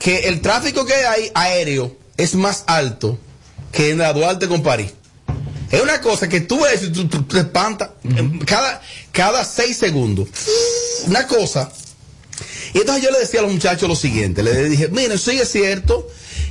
[0.00, 3.20] que el tráfico que hay aéreo es más alto
[3.76, 4.94] que en la Duarte con París.
[5.70, 7.90] Es una cosa que tú ves y tú, tú te espantas
[8.46, 8.80] cada,
[9.12, 10.28] cada seis segundos.
[11.06, 11.70] Una cosa.
[12.72, 15.50] Y entonces yo le decía a los muchachos lo siguiente, le dije, miren, sí es
[15.50, 16.08] cierto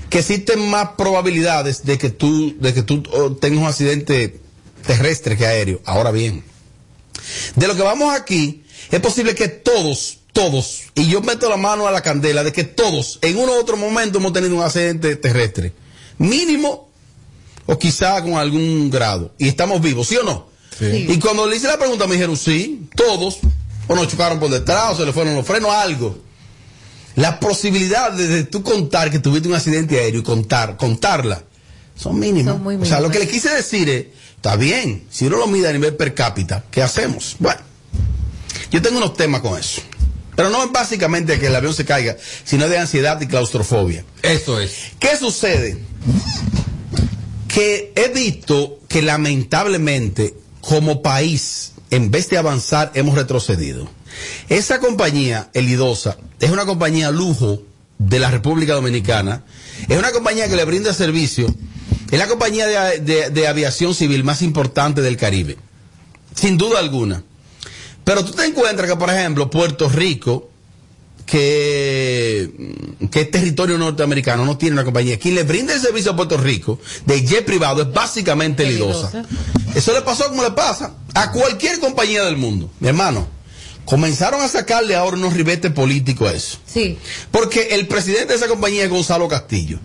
[0.09, 4.39] que existen más probabilidades de que tú, de que tú oh, tengas un accidente
[4.85, 5.81] terrestre que aéreo.
[5.85, 6.43] Ahora bien,
[7.55, 11.87] de lo que vamos aquí, es posible que todos, todos, y yo meto la mano
[11.87, 15.15] a la candela de que todos, en uno u otro momento hemos tenido un accidente
[15.15, 15.73] terrestre.
[16.17, 16.84] Mínimo,
[17.65, 19.33] o quizá con algún grado.
[19.37, 20.47] Y estamos vivos, ¿sí o no?
[20.77, 21.07] Sí.
[21.09, 23.39] Y cuando le hice la pregunta me dijeron, sí, todos,
[23.87, 26.17] o nos chocaron por detrás, o se le fueron los frenos, algo.
[27.15, 31.43] La posibilidad de, de tú contar que tuviste un accidente aéreo y contar, contarla,
[31.95, 32.55] son mínimas.
[32.55, 34.05] Son muy O sea, lo que le quise decir es,
[34.35, 37.37] está bien, si uno lo mide a nivel per cápita, ¿qué hacemos?
[37.39, 37.61] Bueno,
[38.71, 39.81] yo tengo unos temas con eso.
[40.35, 44.03] Pero no es básicamente que el avión se caiga, sino de ansiedad y claustrofobia.
[44.21, 44.91] Eso es.
[44.99, 45.77] ¿Qué sucede?
[47.55, 53.87] Que he visto que lamentablemente como país, en vez de avanzar, hemos retrocedido.
[54.49, 57.61] Esa compañía, Elidosa, es una compañía lujo
[57.97, 59.43] de la República Dominicana.
[59.87, 61.47] Es una compañía que le brinda servicio.
[62.11, 65.57] Es la compañía de, de- de aviación civil más importante del Caribe.
[66.33, 67.23] Sin duda alguna.
[68.03, 70.49] Pero tú te encuentras que, por ejemplo, Puerto Rico,
[71.25, 72.51] que,
[73.11, 75.17] que es territorio norteamericano, no tiene una compañía.
[75.17, 79.25] Quien le brinda el servicio a Puerto Rico de jet privado es básicamente Lidosa.
[79.73, 82.69] Eso le pasó como le pasa a cualquier compañía del mundo.
[82.79, 83.27] Mi hermano,
[83.85, 86.57] comenzaron a sacarle ahora unos ribetes políticos a eso.
[86.65, 86.97] Sí.
[87.31, 89.79] Porque el presidente de esa compañía es Gonzalo Castillo.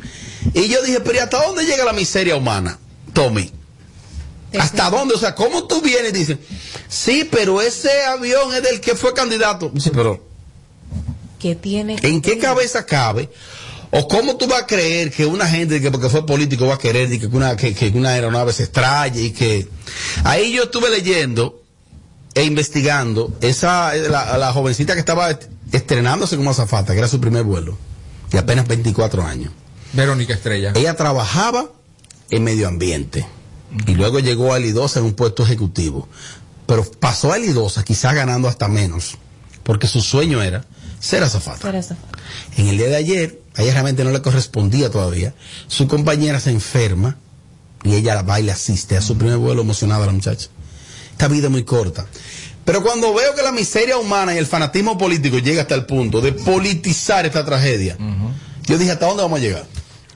[0.55, 2.79] Y yo dije, pero ¿y hasta dónde llega la miseria humana,
[3.13, 3.51] Tommy?
[4.59, 5.15] ¿Hasta dónde?
[5.15, 6.39] O sea, ¿cómo tú vienes y dices,
[6.89, 9.71] sí, pero ese avión es del que fue candidato?
[9.79, 10.30] Sí, pero
[12.03, 13.31] ¿en qué cabeza cabe?
[13.93, 16.79] ¿O cómo tú vas a creer que una gente que porque fue político va a
[16.79, 19.69] querer y que una, que, que una aeronave se estralle y que...
[20.23, 21.61] Ahí yo estuve leyendo
[22.35, 27.21] e investigando esa la, la jovencita que estaba est- estrenándose como azafata, que era su
[27.21, 27.77] primer vuelo,
[28.31, 29.53] de apenas 24 años.
[29.93, 30.73] Verónica Estrella.
[30.77, 31.67] Ella trabajaba
[32.31, 33.27] en medio ambiente
[33.89, 36.09] y luego llegó a Lidosa en un puesto ejecutivo.
[36.67, 39.17] Pero pasó a Lidosa quizás ganando hasta menos,
[39.65, 40.65] porque su sueño era
[41.01, 41.59] ser azafata.
[42.57, 45.35] En el día de ayer, a ella realmente no le correspondía todavía,
[45.67, 47.17] su compañera se enferma
[47.83, 50.49] y ella la va y le asiste a su primer vuelo emocionada la muchacha.
[51.13, 52.07] Esta vida es muy corta.
[52.65, 56.21] Pero cuando veo que la miseria humana y el fanatismo político llega hasta el punto
[56.21, 57.97] de politizar esta tragedia,
[58.67, 59.67] yo dije, ¿hasta dónde vamos a llegar?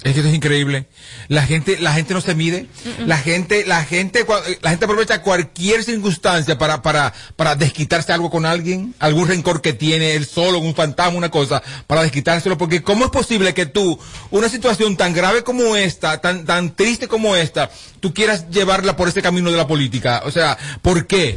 [0.05, 0.87] Es que esto es increíble.
[1.29, 2.67] La gente, la gente no se mide.
[3.07, 8.31] La gente, la gente, cua- la gente aprovecha cualquier circunstancia para, para, para desquitarse algo
[8.31, 12.59] con alguien, algún rencor que tiene él solo, un fantasma, una cosa, para desquitárselo.
[12.59, 13.99] Porque ¿cómo es posible que tú,
[14.31, 19.09] una situación tan grave como esta, tan, tan triste como esta, tú quieras llevarla por
[19.09, 20.23] ese camino de la política?
[20.27, 21.35] O sea, ¿por qué?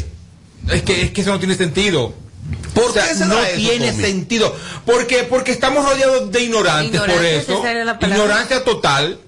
[0.70, 2.14] Es que, es que eso no tiene sentido.
[2.74, 4.04] ¿Por O sea, qué se no tiene Tommy?
[4.04, 4.56] sentido.
[4.86, 7.62] Porque, porque estamos rodeados de ignorantes por eso.
[8.14, 9.20] Ignorancia total.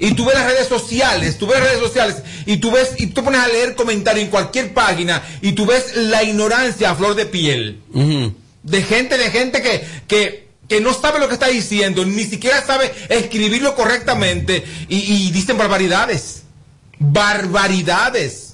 [0.00, 3.08] Y tú ves las redes sociales, tú ves las redes sociales y tú ves, y
[3.08, 7.16] tú pones a leer comentarios en cualquier página y tú ves la ignorancia a flor
[7.16, 7.80] de piel.
[8.62, 12.64] De gente, de gente que, que, que no sabe lo que está diciendo, ni siquiera
[12.64, 16.42] sabe escribirlo correctamente y, y dicen barbaridades.
[17.00, 18.47] Barbaridades.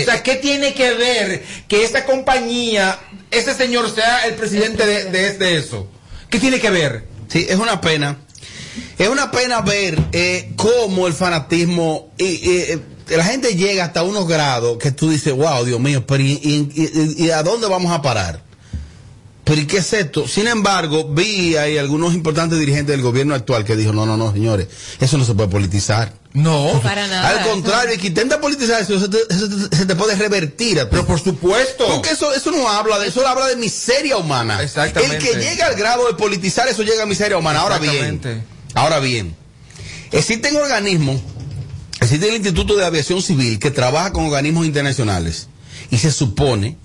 [0.00, 2.98] O sea, ¿qué tiene que ver que esa compañía,
[3.30, 5.86] ese señor sea el presidente de, de, de eso?
[6.30, 7.06] ¿Qué tiene que ver?
[7.28, 8.16] Sí, es una pena.
[8.98, 12.78] Es una pena ver eh, cómo el fanatismo y, y, eh,
[13.08, 16.70] la gente llega hasta unos grados que tú dices, wow, Dios mío, pero ¿y, y-
[16.74, 18.42] y- y a dónde vamos a parar?
[19.44, 20.28] Pero ¿y qué es esto?
[20.28, 24.32] Sin embargo, vi ahí algunos importantes dirigentes del gobierno actual que dijo, no, no, no,
[24.32, 24.68] señores,
[25.00, 26.12] eso no se puede politizar.
[26.32, 26.80] No.
[26.82, 27.28] Para nada.
[27.28, 30.78] Al contrario, que intenta politizar eso, eso te, eso te- se te puede revertir.
[30.80, 30.88] a.
[30.88, 31.86] Pero por supuesto.
[31.88, 34.62] Porque eso, eso no habla de eso, habla de miseria humana.
[34.62, 35.16] Exactamente.
[35.16, 37.60] El que llega al grado de politizar eso llega a miseria humana.
[37.60, 38.44] Ahora bien, Exactamente.
[38.74, 39.34] ahora bien,
[40.12, 41.20] existen organismos,
[42.00, 45.48] existe el Instituto de Aviación Civil que trabaja con organismos internacionales
[45.90, 46.76] y se supone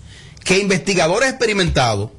[0.43, 2.09] que investigadores experimentados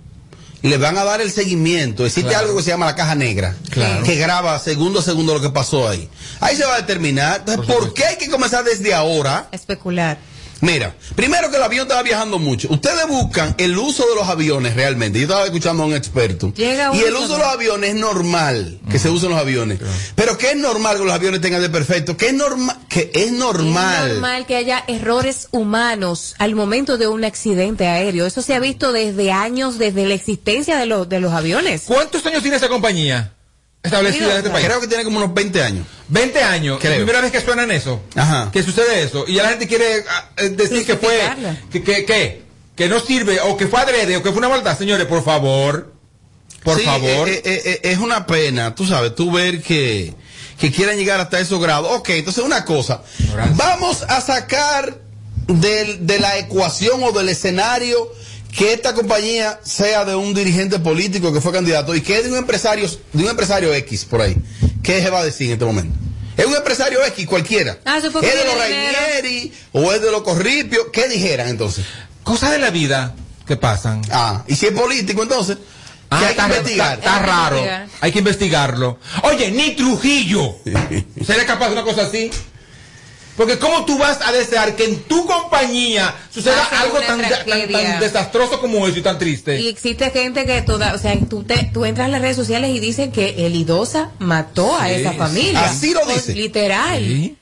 [0.62, 2.04] le van a dar el seguimiento.
[2.04, 2.46] Existe Claro.
[2.46, 4.04] algo que se llama la caja negra, Claro.
[4.04, 6.08] que graba segundo a segundo lo que pasó ahí.
[6.40, 7.44] Ahí se va a determinar.
[7.46, 9.48] Entonces, ¿por qué hay que comenzar desde ahora?
[9.52, 10.18] Especular.
[10.60, 12.68] Mira, primero que el avión estaba viajando mucho.
[12.70, 15.18] Ustedes buscan el uso de los aviones realmente.
[15.18, 16.52] Yo estaba escuchando a un experto.
[16.54, 19.78] Llega y el uso de los aviones es normal que se usen los aviones.
[20.14, 22.16] Pero ¿qué es normal que los aviones tengan de perfecto?
[22.16, 24.08] ¿Qué es, normal que es normal?
[24.08, 28.26] Es normal que haya errores humanos al momento de un accidente aéreo.
[28.26, 31.82] Eso se ha visto desde años, desde la existencia de, los de los aviones.
[31.86, 33.32] ¿Cuántos años tiene esa compañía?
[33.82, 34.66] Establecida en este país.
[34.66, 35.86] Creo que tiene como unos 20 años.
[36.08, 36.78] 20 años.
[36.80, 36.96] Creo.
[36.96, 38.00] Primera vez que suenan eso.
[38.14, 38.50] Ajá.
[38.52, 39.24] Que sucede eso.
[39.26, 41.18] Y ya la gente quiere ah, eh, decir que fue.
[41.70, 42.42] Que, que, que,
[42.76, 44.76] que no sirve, o que fue adrede, o que fue una maldad.
[44.78, 45.92] Señores, por favor.
[46.64, 47.28] Por Sí, favor.
[47.28, 50.12] eh, eh, eh, es una pena, tú sabes, tú ver que,
[50.58, 51.88] que quieran llegar hasta esos grados.
[51.92, 53.02] Ok, entonces una cosa.
[53.54, 54.98] Vamos a sacar
[55.46, 58.12] del- de la ecuación o del escenario
[58.52, 62.30] que esta compañía sea de un dirigente político que fue candidato y que es de
[62.32, 64.36] un empresario, de un empresario X por ahí.
[64.82, 65.96] ¿Qué se va a decir en este momento?
[66.36, 67.78] Es un empresario X cualquiera.
[67.84, 68.54] Ah, eso fue ¿Es de los.
[68.56, 70.86] Rainieri o es de los Corripios?
[70.92, 71.84] ¿Qué dijeran entonces?
[72.24, 73.14] Cosas de la vida
[73.46, 74.02] que pasan.
[74.10, 75.62] Ah, y si es político entonces, que
[76.10, 76.98] Ah, hay que está, investigar.
[76.98, 77.60] está- está raro.
[78.00, 78.98] Hay que investigarlo.
[79.24, 80.54] Oye, ni Trujillo.
[81.26, 82.30] ¿Sería capaz de una cosa así?
[83.38, 87.82] Porque ¿cómo tú vas a desear que en tu compañía suceda algo tan, tan- tragedia.
[87.92, 89.60] tan desastroso como eso y tan triste?
[89.60, 92.70] Y existe gente que toda, o sea, tú, te, tú entras a las redes sociales
[92.74, 95.64] y dicen que el Idosa mató a esa familia.
[95.64, 96.34] Así lo Pues, dice.
[96.34, 96.98] Literal.
[96.98, 97.37] Sí.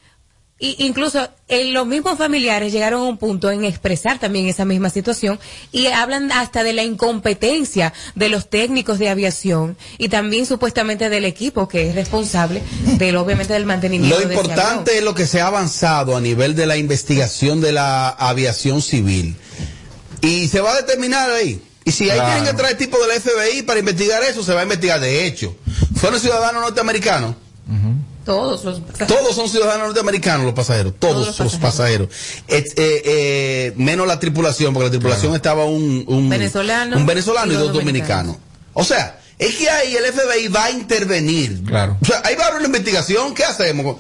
[0.59, 4.89] Y incluso en los mismos familiares llegaron a un punto en expresar también esa misma
[4.89, 5.39] situación
[5.71, 11.27] y hablan hasta de la incompetencia de los técnicos de aviación y también supuestamente del
[11.27, 12.63] equipo que es responsable
[12.97, 16.55] del obviamente del mantenimiento Lo de importante es lo que se ha avanzado a nivel
[16.57, 19.37] de la investigación de la aviación civil.
[20.23, 21.61] Y se va a determinar ahí.
[21.85, 22.33] Y si ahí Claro.
[22.35, 25.01] tienen que traer tipo del FBI para investigar eso, se va a investigar.
[25.01, 25.55] De hecho,
[25.97, 27.35] fueron ciudadanos norteamericanos.
[28.27, 32.09] Todos los Todos son ciudadanos norteamericanos los pasajeros, todos, los pasajeros.
[32.49, 37.55] Eh, eh, menos la tripulación, porque la tripulación estaba un, un Venezolano un venezolano y,
[37.55, 38.37] y dos dos dominicanos.
[38.75, 41.63] O sea, es que ahí el FBI va a intervenir.
[41.65, 41.97] Claro.
[42.03, 43.33] O sea, ahí va a haber una investigación.
[43.33, 43.97] ¿Qué hacemos?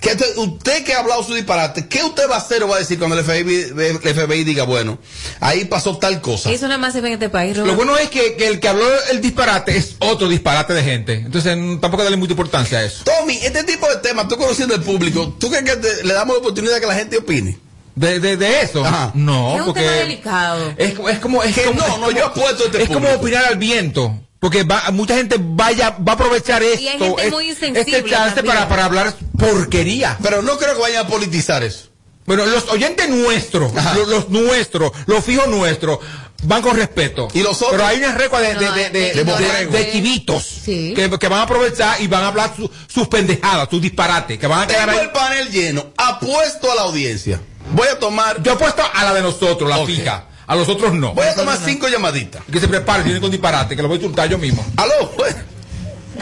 [0.00, 2.76] ¿Qué te- usted que ha hablado su disparate, ¿qué usted va a hacer o va
[2.76, 4.98] a decir cuando el FBI, el FBI diga, bueno,
[5.40, 6.50] ahí pasó tal cosa?
[6.52, 8.68] Eso nada más se ve en este país, Lo bueno es que, que el que
[8.68, 11.14] habló el disparate es otro disparate de gente.
[11.14, 13.02] Entonces tampoco darle mucha importancia a eso.
[13.04, 16.36] Tommy, este tipo de temas, tú conociendo el público, ¿tú crees que te- le damos
[16.36, 17.58] la oportunidad de que la gente opine?
[17.96, 18.84] De, de, de eso.
[19.14, 20.72] No, es un porque tema delicado.
[20.76, 23.08] es, es como es Que como, no, es no, yo apuesto a este es como
[23.10, 24.16] opinar al viento.
[24.40, 28.42] Porque va, mucha gente vaya, va a aprovechar esto, hay gente es- muy este chance
[28.44, 30.16] para, para hablar porquería.
[30.22, 31.88] Pero no creo que vayan a politizar eso.
[32.26, 35.98] Bueno, los oyentes nuestros, los, los nuestros, los fijos nuestros,
[36.42, 37.26] van con respeto.
[37.32, 37.70] Y los otros.
[37.72, 40.92] Pero hay una recua de, de, No, de, hay de, que de- chivitos Sí.
[40.94, 44.46] que, que van a aprovechar y van a hablar su- sus pendejadas, sus disparates, que
[44.46, 45.06] van a quedar Tengo ahí.
[45.06, 47.40] el panel lleno, apuesto a la audiencia.
[47.72, 49.86] Voy a tomar, Yo apuesto a la de nosotros, la Ok.
[49.88, 50.26] fija.
[50.48, 51.12] A los otros no.
[51.12, 52.42] voy a tomar cinco llamaditas.
[52.50, 54.64] Que se preparen, vienen con disparate, que lo voy a insultar yo mismo.
[54.76, 55.10] Aló,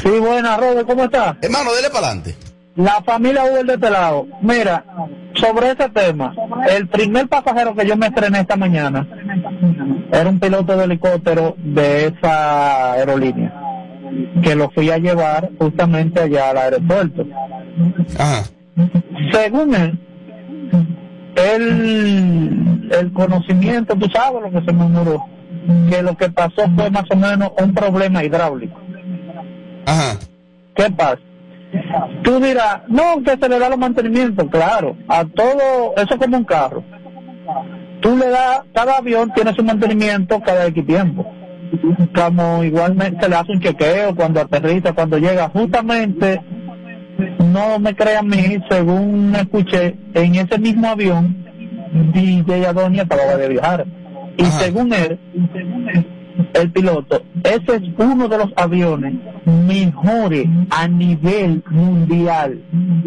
[0.02, 1.38] Sí, buena, Robert, ¿cómo está?
[1.40, 2.36] hermano, dele para adelante.
[2.74, 4.26] La familia Uber de este lado.
[4.42, 4.84] Mira,
[5.34, 6.34] sobre ese tema,
[6.68, 9.08] el primer pasajero que yo me estrené esta mañana
[10.12, 13.54] era un piloto de helicóptero de esa aerolínea,
[14.42, 17.24] que lo fui a llevar justamente allá al aeropuerto.
[18.18, 18.42] Ajá.
[19.32, 19.98] Según él,
[21.36, 25.24] el, el conocimiento, tú sabes lo que se murmuró,
[25.90, 28.80] que lo que pasó fue más o menos un problema hidráulico.
[29.86, 30.18] Ajá.
[30.74, 31.18] ¿Qué pasa?
[32.22, 36.36] Tú dirás, no, que se le da los mantenimientos, claro, a todo, eso es como
[36.36, 36.82] un carro.
[38.00, 41.26] Tú le das, cada avión tiene su mantenimiento cada X tiempo.
[42.14, 45.48] Como igualmente se le hace un chequeo cuando aterriza, cuando llega.
[45.48, 46.40] Justamente,
[47.52, 51.44] no me crean a mí, según escuché, en ese mismo avión,
[52.12, 53.86] DJ Adonia acababa de viajar.
[54.36, 55.18] Y según él,
[56.52, 59.14] el piloto, ese es uno de los aviones
[59.46, 62.60] mejores a nivel mundial.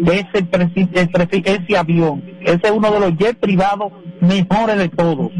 [0.04, 5.30] Ese, preci- ese avión, ese es uno de los jets privados mejores de todos.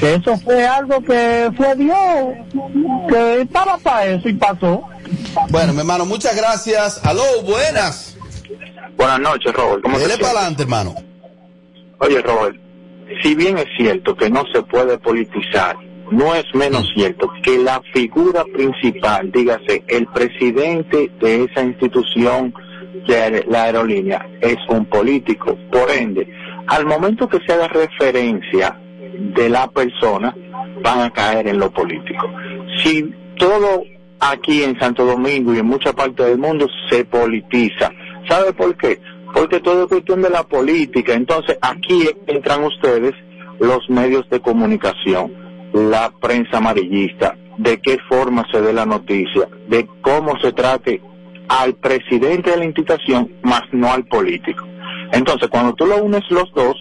[0.00, 1.96] Que eso fue algo que fue Dios,
[3.08, 4.82] que estaba para eso y pasó.
[5.50, 7.04] Bueno, mi hermano, muchas gracias.
[7.04, 8.16] Aló, buenas.
[8.96, 9.82] Buenas noches, Robert.
[9.82, 10.94] ¿Cómo Dele para adelante, hermano.
[11.98, 12.56] Oye, Robert,
[13.22, 15.76] si bien es cierto que no se puede politizar,
[16.10, 22.54] no es menos cierto que la figura principal, dígase, el presidente de esa institución
[23.06, 25.56] de la aerolínea es un político.
[25.70, 26.28] Por ende,
[26.66, 28.78] al momento que se haga referencia
[29.34, 30.34] de la persona,
[30.82, 32.28] van a caer en lo político.
[32.82, 33.04] Si
[33.36, 33.82] todo
[34.20, 37.90] aquí en Santo Domingo y en mucha parte del mundo se politiza,
[38.28, 39.00] ¿sabe por qué?
[39.34, 41.12] Porque todo es cuestión de la política.
[41.12, 43.12] Entonces, aquí entran ustedes
[43.60, 45.32] los medios de comunicación,
[45.72, 51.02] la prensa amarillista, de qué forma se dé la noticia, de cómo se trate
[51.48, 54.64] al presidente de la institución, más no al político.
[55.12, 56.76] Entonces, cuando tú lo unes los dos,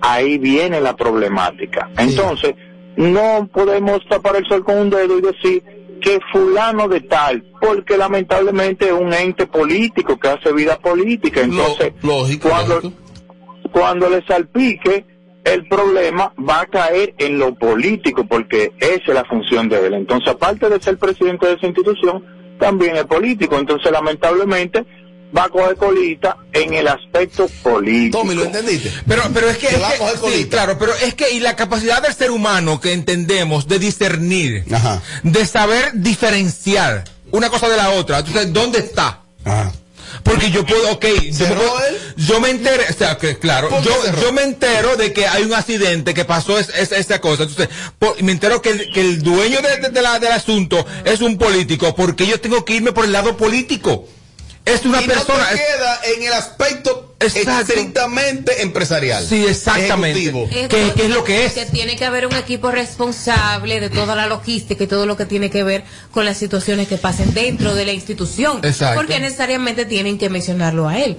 [0.00, 1.88] ahí viene la problemática.
[1.98, 2.54] Entonces,
[2.96, 5.62] no podemos tapar el sol con un dedo y decir
[6.06, 11.40] que fulano de tal, porque lamentablemente es un ente político que hace vida política.
[11.40, 11.94] Entonces,
[12.40, 12.92] cuando,
[13.72, 15.04] cuando le salpique,
[15.42, 19.94] el problema va a caer en lo político, porque esa es la función de él.
[19.94, 22.24] Entonces, aparte de ser presidente de esa institución,
[22.60, 23.58] también es político.
[23.58, 24.86] Entonces, lamentablemente,
[25.36, 28.18] va a coger colita en el aspecto político.
[28.18, 28.92] Tommy, ¿lo entendiste?
[29.06, 31.30] Pero, pero es que, Que es va a que- coger sí, claro, pero es que
[31.32, 34.64] y la capacidad del ser humano que entendemos de discernir,
[35.22, 39.20] de saber diferenciar una cosa de la otra, entonces, ¿dónde está?
[40.22, 41.74] Porque yo puedo, ok, yo me, puedo-
[42.16, 45.26] yo me entero, o sea, que, claro, ¿Por qué yo, yo me entero de que
[45.26, 47.68] hay un accidente que pasó es, es- esa cosa, entonces,
[47.98, 51.20] por- me entero que, el- que el dueño de- de- de la- del asunto es
[51.20, 54.08] un político, porque yo tengo que irme por el lado político.
[54.66, 55.38] Es una y persona.
[55.38, 59.26] no te queda en el aspecto estrictamente empresarial.
[59.26, 60.18] Sí, exactamente.
[60.20, 60.48] Ejecutivo.
[60.68, 61.52] ¿Qué- qué es lo que es?
[61.54, 65.24] Que tiene que haber un equipo responsable de toda la logística y todo lo que
[65.26, 68.60] tiene que ver con las situaciones que pasen dentro de la institución.
[68.62, 68.96] Exacto.
[69.00, 71.16] Porque necesariamente tienen que mencionarlo a él.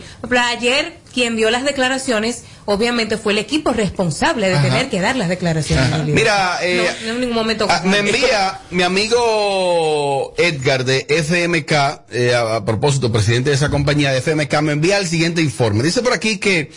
[0.49, 4.63] Ayer quien dio las declaraciones, obviamente fue el equipo responsable de Ajá.
[4.67, 6.05] tener que dar las declaraciones.
[6.05, 7.65] Mira, eh, no, en ningún momento.
[7.69, 11.71] Ah, me envía mi amigo Edgar de FMK,
[12.11, 15.83] eh, a, a propósito, presidente de esa compañía de FMK, me envía el siguiente informe.
[15.87, 16.69] Dice por aquí que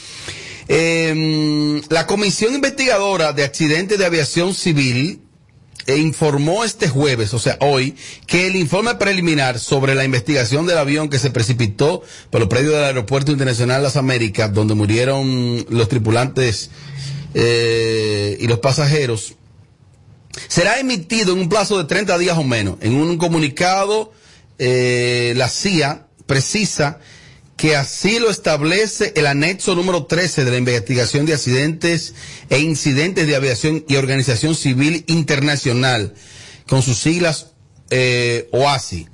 [0.68, 5.20] eh, la Comisión Investigadora de Accidentes de Aviación Civil
[5.86, 7.96] eh, informó este jueves, o sea, hoy,
[8.28, 12.74] que el informe preliminar sobre la investigación del avión que se precipitó por los predios
[12.74, 16.70] del Aeropuerto Internacional Las Américas, donde murieron los tripulantes
[17.34, 19.34] eh, y los pasajeros,
[20.46, 22.76] será emitido en un plazo de 30 días o menos.
[22.80, 24.12] En un comunicado,
[24.60, 27.00] eh, la CIA precisa
[27.60, 32.14] que así lo establece el anexo número 13 de la investigación de accidentes
[32.48, 36.14] e incidentes de aviación y Organización Civil Internacional,
[36.66, 37.48] con sus siglas
[37.90, 39.08] eh, OASI.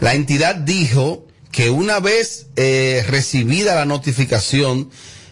[0.00, 4.88] La entidad dijo que una vez eh, recibida la notificación,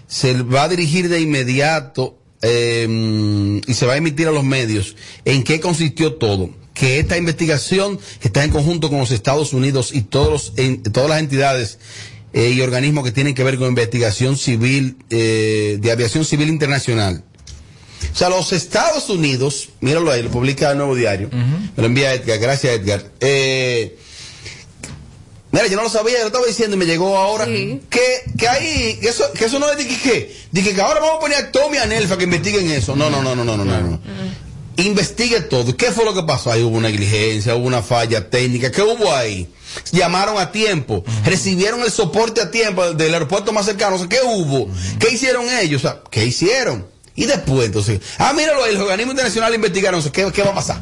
[0.06, 4.94] se va a dirigir de inmediato eh, y se va a emitir a los medios
[5.24, 6.50] en qué consistió todo.
[6.74, 11.20] Que esta investigación está en conjunto con los Estados Unidos y todos los, todas las
[11.20, 11.78] entidades
[12.38, 17.24] eh, y organismos que tienen que ver con investigación civil, eh, de aviación civil internacional.
[18.12, 22.14] O sea, los Estados Unidos, míralo ahí, lo publica el nuevo diario, me lo envía
[22.14, 23.02] Edgar, gracias Edgar.
[23.18, 23.98] Eh,
[25.50, 27.80] mira, yo no lo sabía, yo lo estaba diciendo y me llegó ahora que,
[28.38, 31.16] que ahí, que eso, que eso no es de que, que, de que ahora vamos
[31.16, 32.94] a poner a Tommy y a Nelfa que investiguen eso.
[32.94, 33.80] No, no, no, no, no, no, no.
[33.80, 34.00] no.
[34.76, 35.76] Investigue todo.
[35.76, 36.52] ¿Qué fue lo que pasó?
[36.52, 38.70] Ahí hubo una negligencia, hubo una falla técnica.
[38.70, 39.48] ¿Qué hubo ahí?
[39.92, 43.96] Llamaron a tiempo, recibieron el soporte a tiempo del aeropuerto más cercano.
[43.96, 44.68] O sea, ¿qué hubo?
[44.98, 45.84] ¿Qué hicieron ellos?
[45.84, 46.86] O sea, ¿qué hicieron?
[47.14, 49.98] Y después, entonces, ah, míralo, el organismo internacional investigaron.
[49.98, 50.80] O sea, ¿qué, qué va a pasar?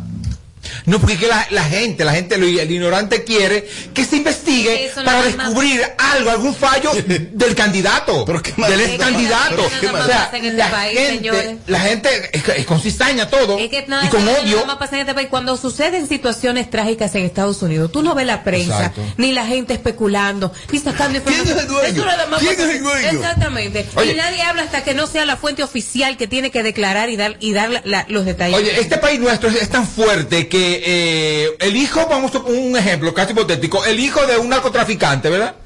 [0.86, 4.86] No, porque que la, la gente, la gente, lo- el ignorante quiere que se investigue
[4.86, 8.24] Eso para nada más- descubrir algo, algún fallo del candidato,
[8.68, 9.66] del ex candidato.
[9.66, 11.56] Eso nada más O sea, pasa en este la país, gente, señores.
[11.66, 14.64] la gente es, es con cizaña todo Es que nada, y con nada odio.
[14.66, 15.28] más pasa en este país.
[15.30, 19.02] Cuando suceden situaciones trágicas en Estados Unidos, tú no ves la prensa, Exacto.
[19.16, 21.56] ni la gente especulando, ni sacando información.
[21.56, 22.04] es el dueño?
[22.04, 23.08] Nada más ¿Quién es el dueño?
[23.08, 23.86] Exactamente.
[23.94, 24.12] Oye.
[24.12, 27.16] y nadie habla hasta que no sea la fuente oficial que tiene que declarar y
[27.16, 28.56] dar, y dar la- la- los detalles.
[28.56, 32.60] Oye, este país nuestro es, es tan fuerte que eh, el hijo, vamos a poner
[32.60, 35.56] un ejemplo casi hipotético, el hijo de un narcotraficante, ¿verdad?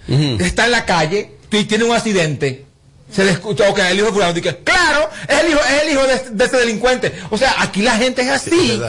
[0.41, 2.65] Está en la calle y tiene un accidente.
[3.13, 5.93] Se le escucha, ok, el hijo de fulano, dice, claro, es el hijo, es el
[5.93, 7.13] hijo de, de ese delincuente.
[7.31, 8.81] O sea, aquí la gente es así.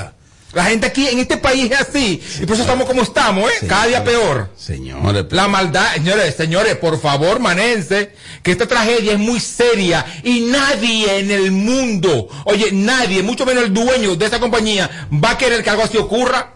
[0.54, 2.22] La gente aquí en este país es así.
[2.42, 3.68] Y por eso estamos como estamos, ¿eh?
[3.68, 4.50] Cada día peor.
[4.58, 5.26] Señores.
[5.32, 11.20] La maldad, señores, señores, por favor, manense, que esta tragedia es muy seria y nadie
[11.20, 15.64] en el mundo, oye, nadie, mucho menos el dueño de esa compañía, va a querer
[15.64, 16.56] que algo así ocurra.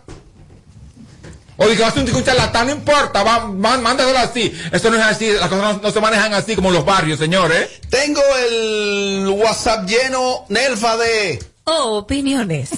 [1.57, 4.53] Oye, que va a un, charlatán, no importa, va, va, mándaselo así.
[4.73, 7.69] Eso no es así, las cosas no, no se manejan así como los barrios, señores.
[7.89, 11.41] Tengo el WhatsApp lleno, Nelfa, de...
[11.63, 12.71] opiniones.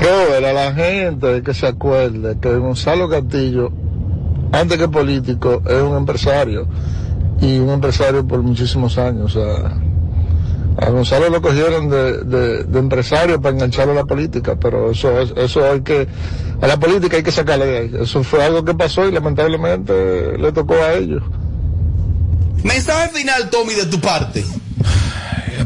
[0.00, 3.70] Robert, a la gente que se acuerde que Gonzalo Castillo,
[4.52, 6.66] antes que político, es un empresario.
[7.40, 9.36] Y un empresario por muchísimos años.
[9.36, 9.44] O
[10.76, 15.32] a Gonzalo lo cogieron de, de- empresario para engancharlo a la política, pero eso, es-
[15.36, 16.06] eso hay que,
[16.60, 17.92] a la política hay que sacarle de ahí.
[18.02, 21.22] Eso fue algo que pasó y lamentablemente le tocó a ellos.
[22.64, 24.44] Mensaje final, Tommy, de tu parte.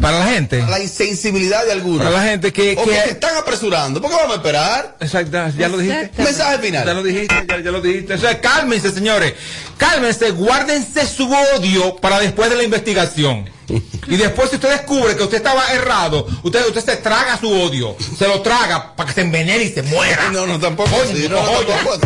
[0.00, 0.62] Para la gente.
[0.68, 1.98] La insensibilidad de algunos.
[2.06, 4.00] Para la gente que, O que- que se están apresurando.
[4.00, 4.96] ¿Por qué vamos a esperar?
[5.00, 6.22] Exacto, ya lo dijiste.
[6.22, 6.86] Mensaje final.
[6.86, 8.14] Ya lo dijiste, ya, ya lo dijiste.
[8.14, 9.34] O sea, cálmense, señores.
[9.76, 13.48] Cálmense, guárdense su odio para después de la investigación.
[13.68, 17.96] Y después, si usted descubre que usted estaba errado, usted, usted se traga su odio.
[18.18, 20.30] Se lo traga para que se envenene y se muera.
[20.30, 20.94] No, no, tampoco.
[20.96, 21.66] Oye, sí, no, oye.
[21.66, 22.00] tampoco.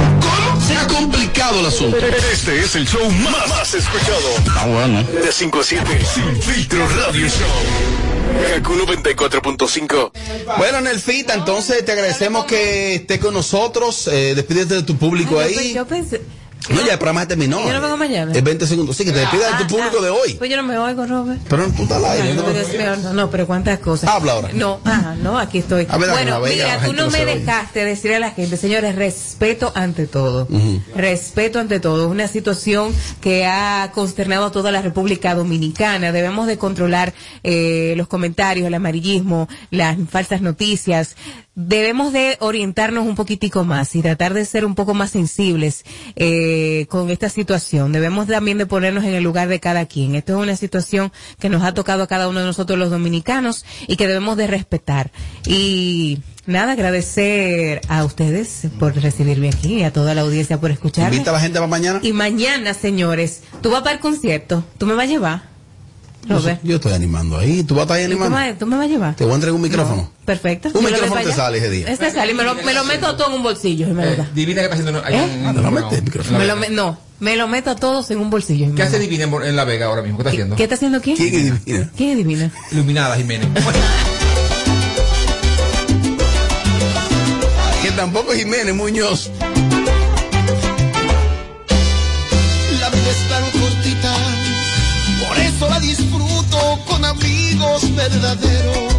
[0.67, 1.99] Se ha complicado el asunto.
[1.99, 4.29] Este es el show más, más escuchado.
[4.57, 5.03] Ah, bueno.
[5.03, 5.85] De 5 a 7.
[6.15, 7.93] Sin filtro radio show.
[8.55, 10.13] Kaku 94.5.
[10.57, 14.09] Bueno, Nelfita, entonces te agradecemos que esté con nosotros.
[14.09, 15.75] Eh, despídete de tu público Ay, ahí.
[15.75, 16.23] Yo pensé.
[16.71, 17.61] No, ya el programa terminó.
[17.61, 18.33] ¿Y yo no vengo mañana?
[18.33, 18.97] Es 20 segundos.
[18.97, 20.35] Sí, que te despidas de tu Ah, público ah, de hoy.
[20.35, 21.41] Pues yo no me oigo, Robert.
[21.49, 22.35] Pero tú estás al aire.
[22.35, 23.13] ¿no?
[23.13, 24.09] No, pero cuántas cosas.
[24.11, 24.51] Habla ahora.
[24.53, 25.87] No, ajá, no, aquí estoy.
[25.87, 30.49] Bueno, mira, tú no me se dejaste decirle a la gente, señores, respeto ante todo.
[30.95, 32.09] Respeto ante todo.
[32.09, 36.13] Una situación que ha consternado a toda la República Dominicana.
[36.13, 41.17] Debemos de controlar eh, los comentarios, el amarillismo, las falsas noticias.
[41.55, 45.85] Debemos de orientarnos un poquitico más y tratar de ser un poco más sensibles
[46.17, 47.93] eh, con esta situación.
[47.93, 50.15] Debemos también de ponernos en el lugar de cada quien.
[50.15, 53.67] Esto es una situación que nos ha tocado a cada uno de nosotros los dominicanos
[53.87, 55.13] y que debemos de respetar.
[55.47, 61.17] Y nada, agradecer a ustedes por recibirme aquí y a toda la audiencia por escucharme.
[61.17, 62.01] Invita a la gente para mañana.
[62.03, 64.65] Y mañana, señores, tú vas para el concierto.
[64.79, 65.52] ¿Tú me vas a llevar?
[66.29, 67.65] Yo, yo estoy animando ahí.
[67.65, 68.39] ¿Tú vas a estar ahí ¿Y ¿Tú, animando?
[68.39, 69.17] me, tú me vas a llevar?
[69.17, 70.11] Te voy a entregar un micrófono.
[70.25, 70.69] Perfecto.
[70.69, 71.89] Un Yo micrófono te sale ese día.
[71.89, 74.15] Este sale y me lo, me lo meto todo en un bolsillo y me lo
[74.17, 74.29] da.
[74.35, 75.35] Divina que está haciendo allá ¿Eh?
[75.35, 76.39] en- Ah, lo metes el micrófono.
[76.39, 78.73] Me lo me- no, me lo meto a todos en un bolsillo.
[78.75, 78.99] ¿Qué hace.
[79.01, 80.19] Divina en, La Vega ahora mismo?
[80.19, 80.57] ¿Qué está haciendo?
[80.57, 81.17] ¿Qué está haciendo quién?
[81.17, 81.91] ¿Quién es divina?
[81.97, 82.51] ¿Quién es divina?
[82.71, 83.49] Iluminada, Jiménez.
[87.83, 89.29] Que tampoco es Jiménez Muñoz.
[92.81, 94.15] La vida es tan cortita,
[95.27, 96.02] por eso la disfruto
[97.97, 98.93] verdaderos.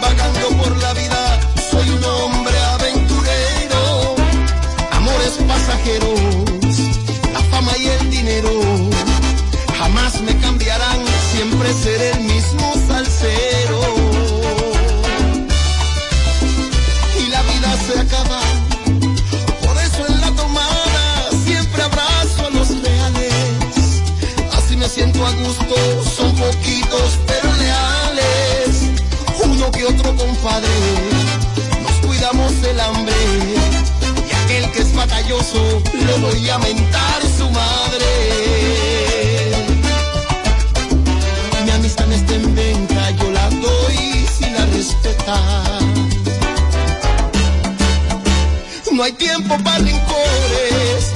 [0.00, 4.14] Vagando por la vida, soy un hombre aventurero.
[4.92, 6.20] Amores pasajeros,
[7.32, 8.50] la fama y el dinero
[9.78, 10.98] jamás me cambiarán,
[11.32, 12.23] siempre seré el
[30.44, 30.68] compadre,
[31.82, 33.14] nos cuidamos del hambre.
[34.28, 38.10] Y aquel que es batalloso, le voy a mentar su madre.
[41.64, 45.94] Mi amistad no está en venta, yo la doy si la respetan.
[48.92, 51.12] No hay tiempo para rencores,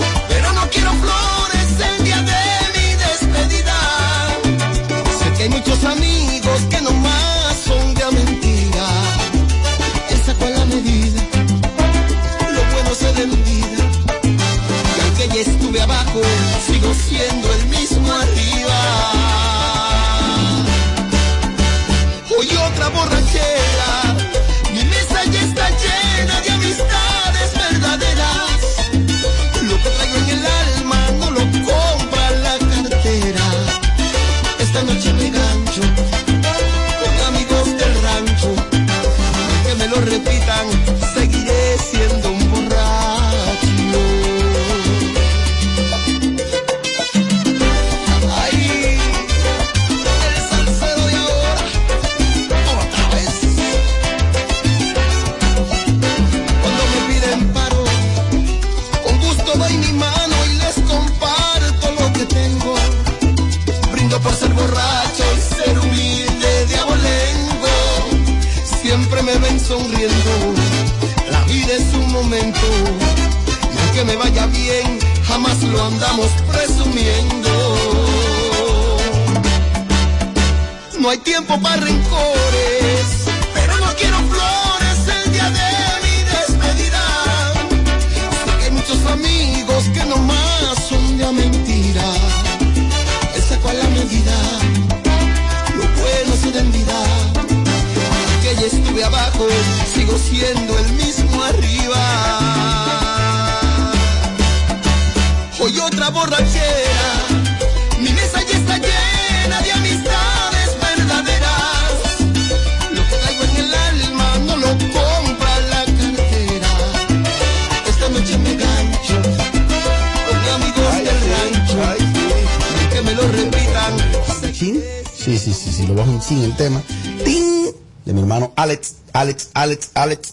[125.28, 125.86] Sí, sí, sí, sí.
[125.86, 126.82] lo bajo chin el tema.
[127.22, 127.66] ¡Ting!
[128.06, 130.32] De mi hermano Alex, Alex, Alex, Alex.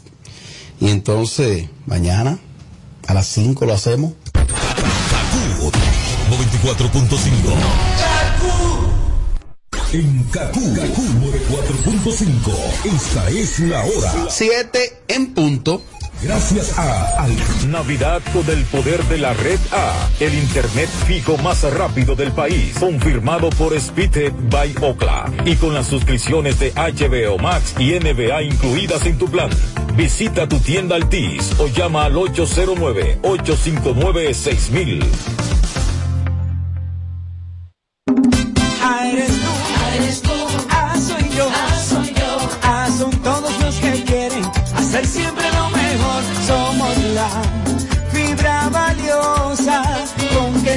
[0.79, 2.39] Y entonces, mañana
[3.05, 4.13] a las 5 lo hacemos.
[4.31, 4.35] 94.5.
[9.91, 12.53] En Kaku, 4.5.
[12.85, 14.27] Esta es la hora.
[14.29, 15.81] 7 en punto.
[16.21, 17.35] Gracias a Al.
[17.69, 22.75] Navidad con el poder de la red A, el internet fijo más rápido del país,
[22.79, 29.05] confirmado por Speedtech by Ocla y con las suscripciones de HBO Max y NBA incluidas
[29.05, 29.49] en tu plan.
[29.95, 35.03] Visita tu tienda Altis o llama al 809-859-6000.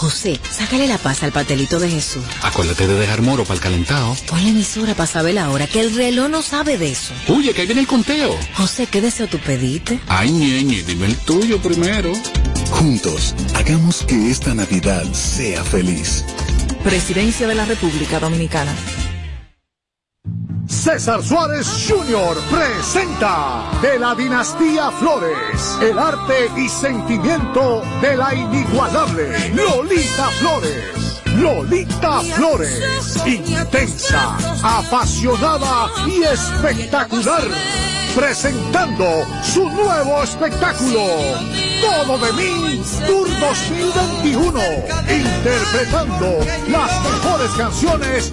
[0.00, 2.24] José, sácale la paz al pastelito de Jesús.
[2.40, 4.16] Acuérdate de dejar moro para el calentado.
[4.28, 7.12] Ponle emisora para saber la hora, que el reloj no sabe de eso.
[7.28, 8.34] Oye, que ahí viene el conteo.
[8.54, 10.00] José, ¿qué deseo tú pediste?
[10.08, 12.14] Ay, ñeñe, dime el tuyo primero.
[12.70, 16.24] Juntos, hagamos que esta Navidad sea feliz.
[16.82, 18.74] Presidencia de la República Dominicana.
[20.70, 22.36] César Suárez Jr.
[22.48, 31.20] presenta de la dinastía Flores, el arte y sentimiento de la inigualable Lolita Flores.
[31.36, 37.42] Lolita Flores, intensa, apasionada y espectacular,
[38.14, 41.04] presentando su nuevo espectáculo,
[41.80, 44.60] Todo de mí, Tour 2021,
[45.08, 48.32] interpretando las mejores canciones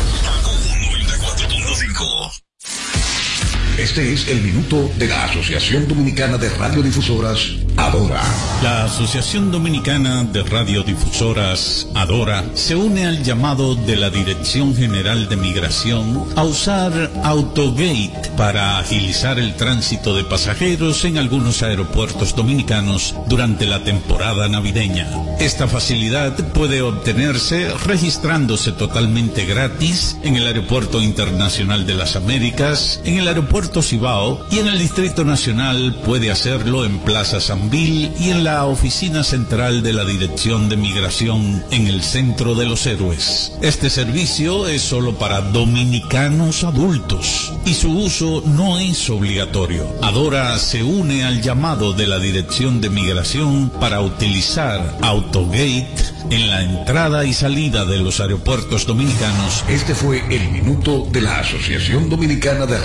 [3.77, 8.21] Este es el minuto de la Asociación Dominicana de Radiodifusoras, Adora.
[8.61, 15.37] La Asociación Dominicana de Radiodifusoras, Adora, se une al llamado de la Dirección General de
[15.37, 23.65] Migración a usar Autogate para agilizar el tránsito de pasajeros en algunos aeropuertos dominicanos durante
[23.65, 25.07] la temporada navideña.
[25.39, 33.17] Esta facilidad puede obtenerse registrándose totalmente gratis en el Aeropuerto Internacional de las Américas, en
[33.17, 38.43] el Aeropuerto Cibao y en el Distrito Nacional puede hacerlo en Plaza Sambil y en
[38.43, 43.53] la oficina central de la Dirección de Migración en el Centro de los Héroes.
[43.61, 49.87] Este servicio es solo para dominicanos adultos y su uso no es obligatorio.
[50.01, 55.87] Adora se une al llamado de la Dirección de Migración para utilizar Autogate
[56.29, 59.63] en la entrada y salida de los aeropuertos dominicanos.
[59.67, 62.77] Este fue el minuto de la Asociación Dominicana de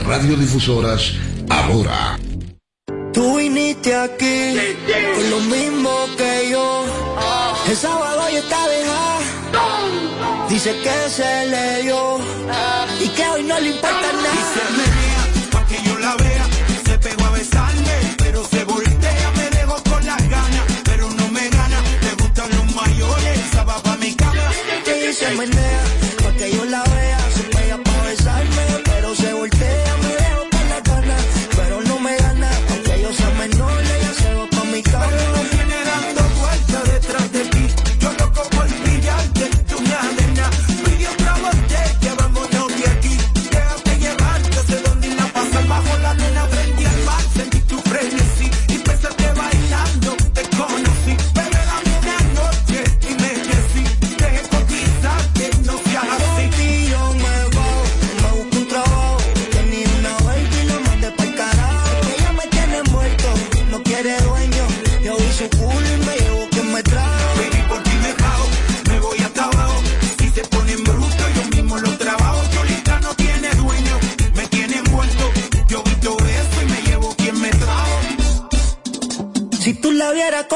[0.66, 1.12] Radiodifusoras,
[1.48, 2.18] Adora.
[3.12, 4.56] Tú viniste aquí
[5.14, 6.84] con lo mismo que yo.
[7.68, 9.18] El sábado ya está dejada.
[10.48, 12.18] Dice que se le dio
[13.00, 14.34] y que hoy no le importa nada.
[14.34, 16.46] Y se menea pa' que yo la vea.
[16.84, 19.32] Se pegó a besarme, pero se voltea.
[19.36, 21.80] Me dejó con las ganas, pero no me gana.
[22.02, 24.50] Le gustan los mayores, esa va pa' mi cama.
[25.08, 25.65] Y se menea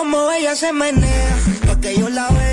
[0.01, 1.37] como ella se menea,
[1.67, 2.50] pa' que yo la vea,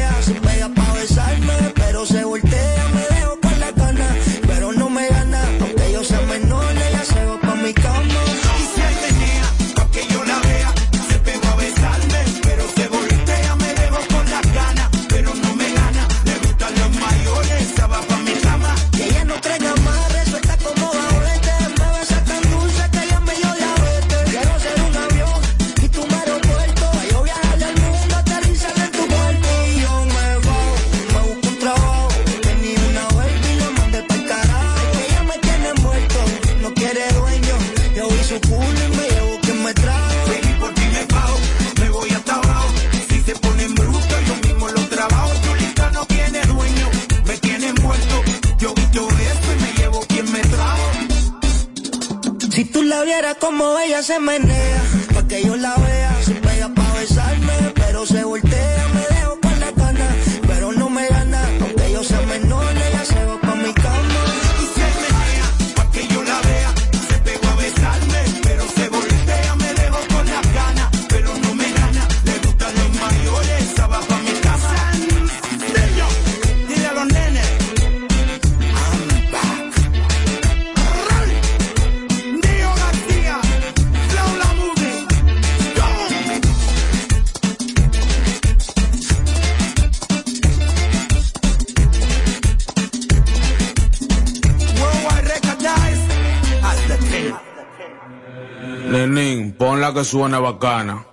[100.07, 101.05] suene bacana.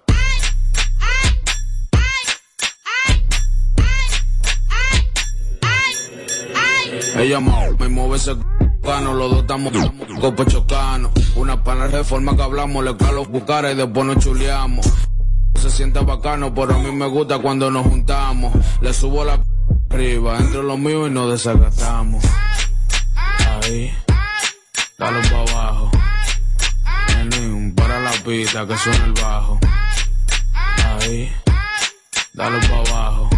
[7.17, 8.37] Ella me mueve ese
[8.85, 9.73] cano, los dos estamos
[10.21, 11.11] cope chocano.
[11.35, 14.87] Una pana reforma que hablamos, le calo buscar y después nos chuleamos.
[15.61, 18.53] Se siente bacano, pero a mí me gusta cuando nos juntamos.
[18.81, 19.43] Le subo la
[19.91, 22.23] arriba, entre los míos y nos desacatamos.
[23.61, 23.93] Ahí,
[28.43, 29.61] que suena el bajo.
[30.55, 31.33] Ahí,
[32.33, 33.31] dale pa' abajo.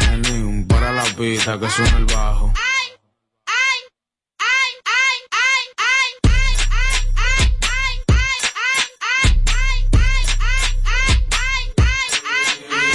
[0.00, 2.52] Lenín, para la pista que suena el bajo.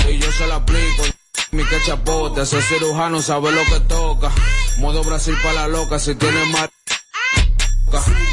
[0.10, 1.04] Y yo se la aplico.
[1.52, 4.32] Mi que chapote, ese cirujano sabe lo que toca.
[4.78, 6.46] Modo Brasil para la loca, si tiene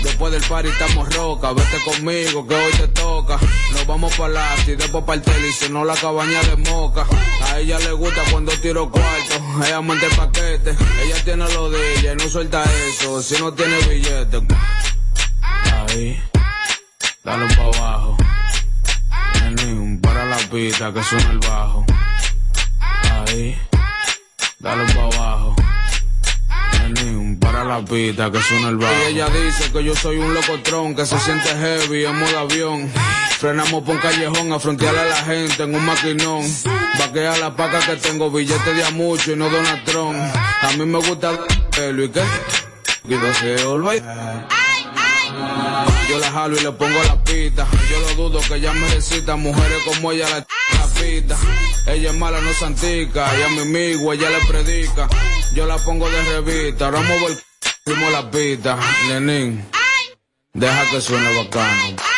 [0.03, 3.39] Después del party estamos roca, vete conmigo que hoy te toca.
[3.73, 7.07] Nos vamos para la y después para el tele si no la cabaña de moca.
[7.45, 9.35] A ella le gusta cuando tiro cuarto,
[9.67, 10.77] ella monta el paquete.
[11.03, 14.41] Ella tiene lo de y no suelta eso, si no tiene billete.
[15.43, 16.23] Ahí,
[17.23, 18.17] dale pa' abajo.
[19.43, 21.85] Lenín, para la pista que suena el bajo.
[22.81, 23.59] Ahí,
[24.59, 25.57] dale pa' abajo.
[27.41, 28.93] Para la pista que suena el bajo.
[29.09, 32.91] Y ella dice que yo soy un locotrón que se siente heavy en modo avión.
[33.39, 36.43] Frenamos por un callejón a frontearle a la gente en un maquinón.
[36.99, 40.17] Vaquea la paca que tengo billete de a mucho y no Donatron.
[40.17, 41.33] A mí me gusta
[41.75, 42.23] pelo y qué.
[43.09, 43.15] Y.
[46.11, 47.69] Yo la jalo y le pongo la pita.
[47.89, 49.37] Yo lo dudo que ella me recita.
[49.37, 51.37] Mujeres como ella la, la pita.
[51.87, 53.31] Ella es mala, no santica.
[53.39, 55.09] Y a mi amigo ella le predica.
[55.55, 56.87] Yo la pongo de revista.
[56.87, 57.39] Ahora muevo el
[58.11, 58.77] la pita.
[59.09, 59.65] Lenín,
[60.53, 62.10] deja que suene bacano.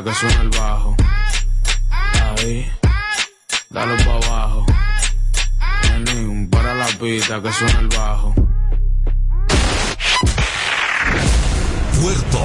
[0.00, 0.96] Que suena el bajo.
[1.90, 2.66] Ahí,
[3.68, 4.66] dale pa' abajo.
[5.82, 8.34] Lenín, para la pista que suena el bajo.
[12.00, 12.40] Puerto,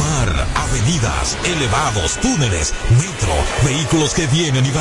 [0.00, 3.34] mar, avenidas, elevados, túneles, metro,
[3.64, 4.80] vehículos que vienen y van.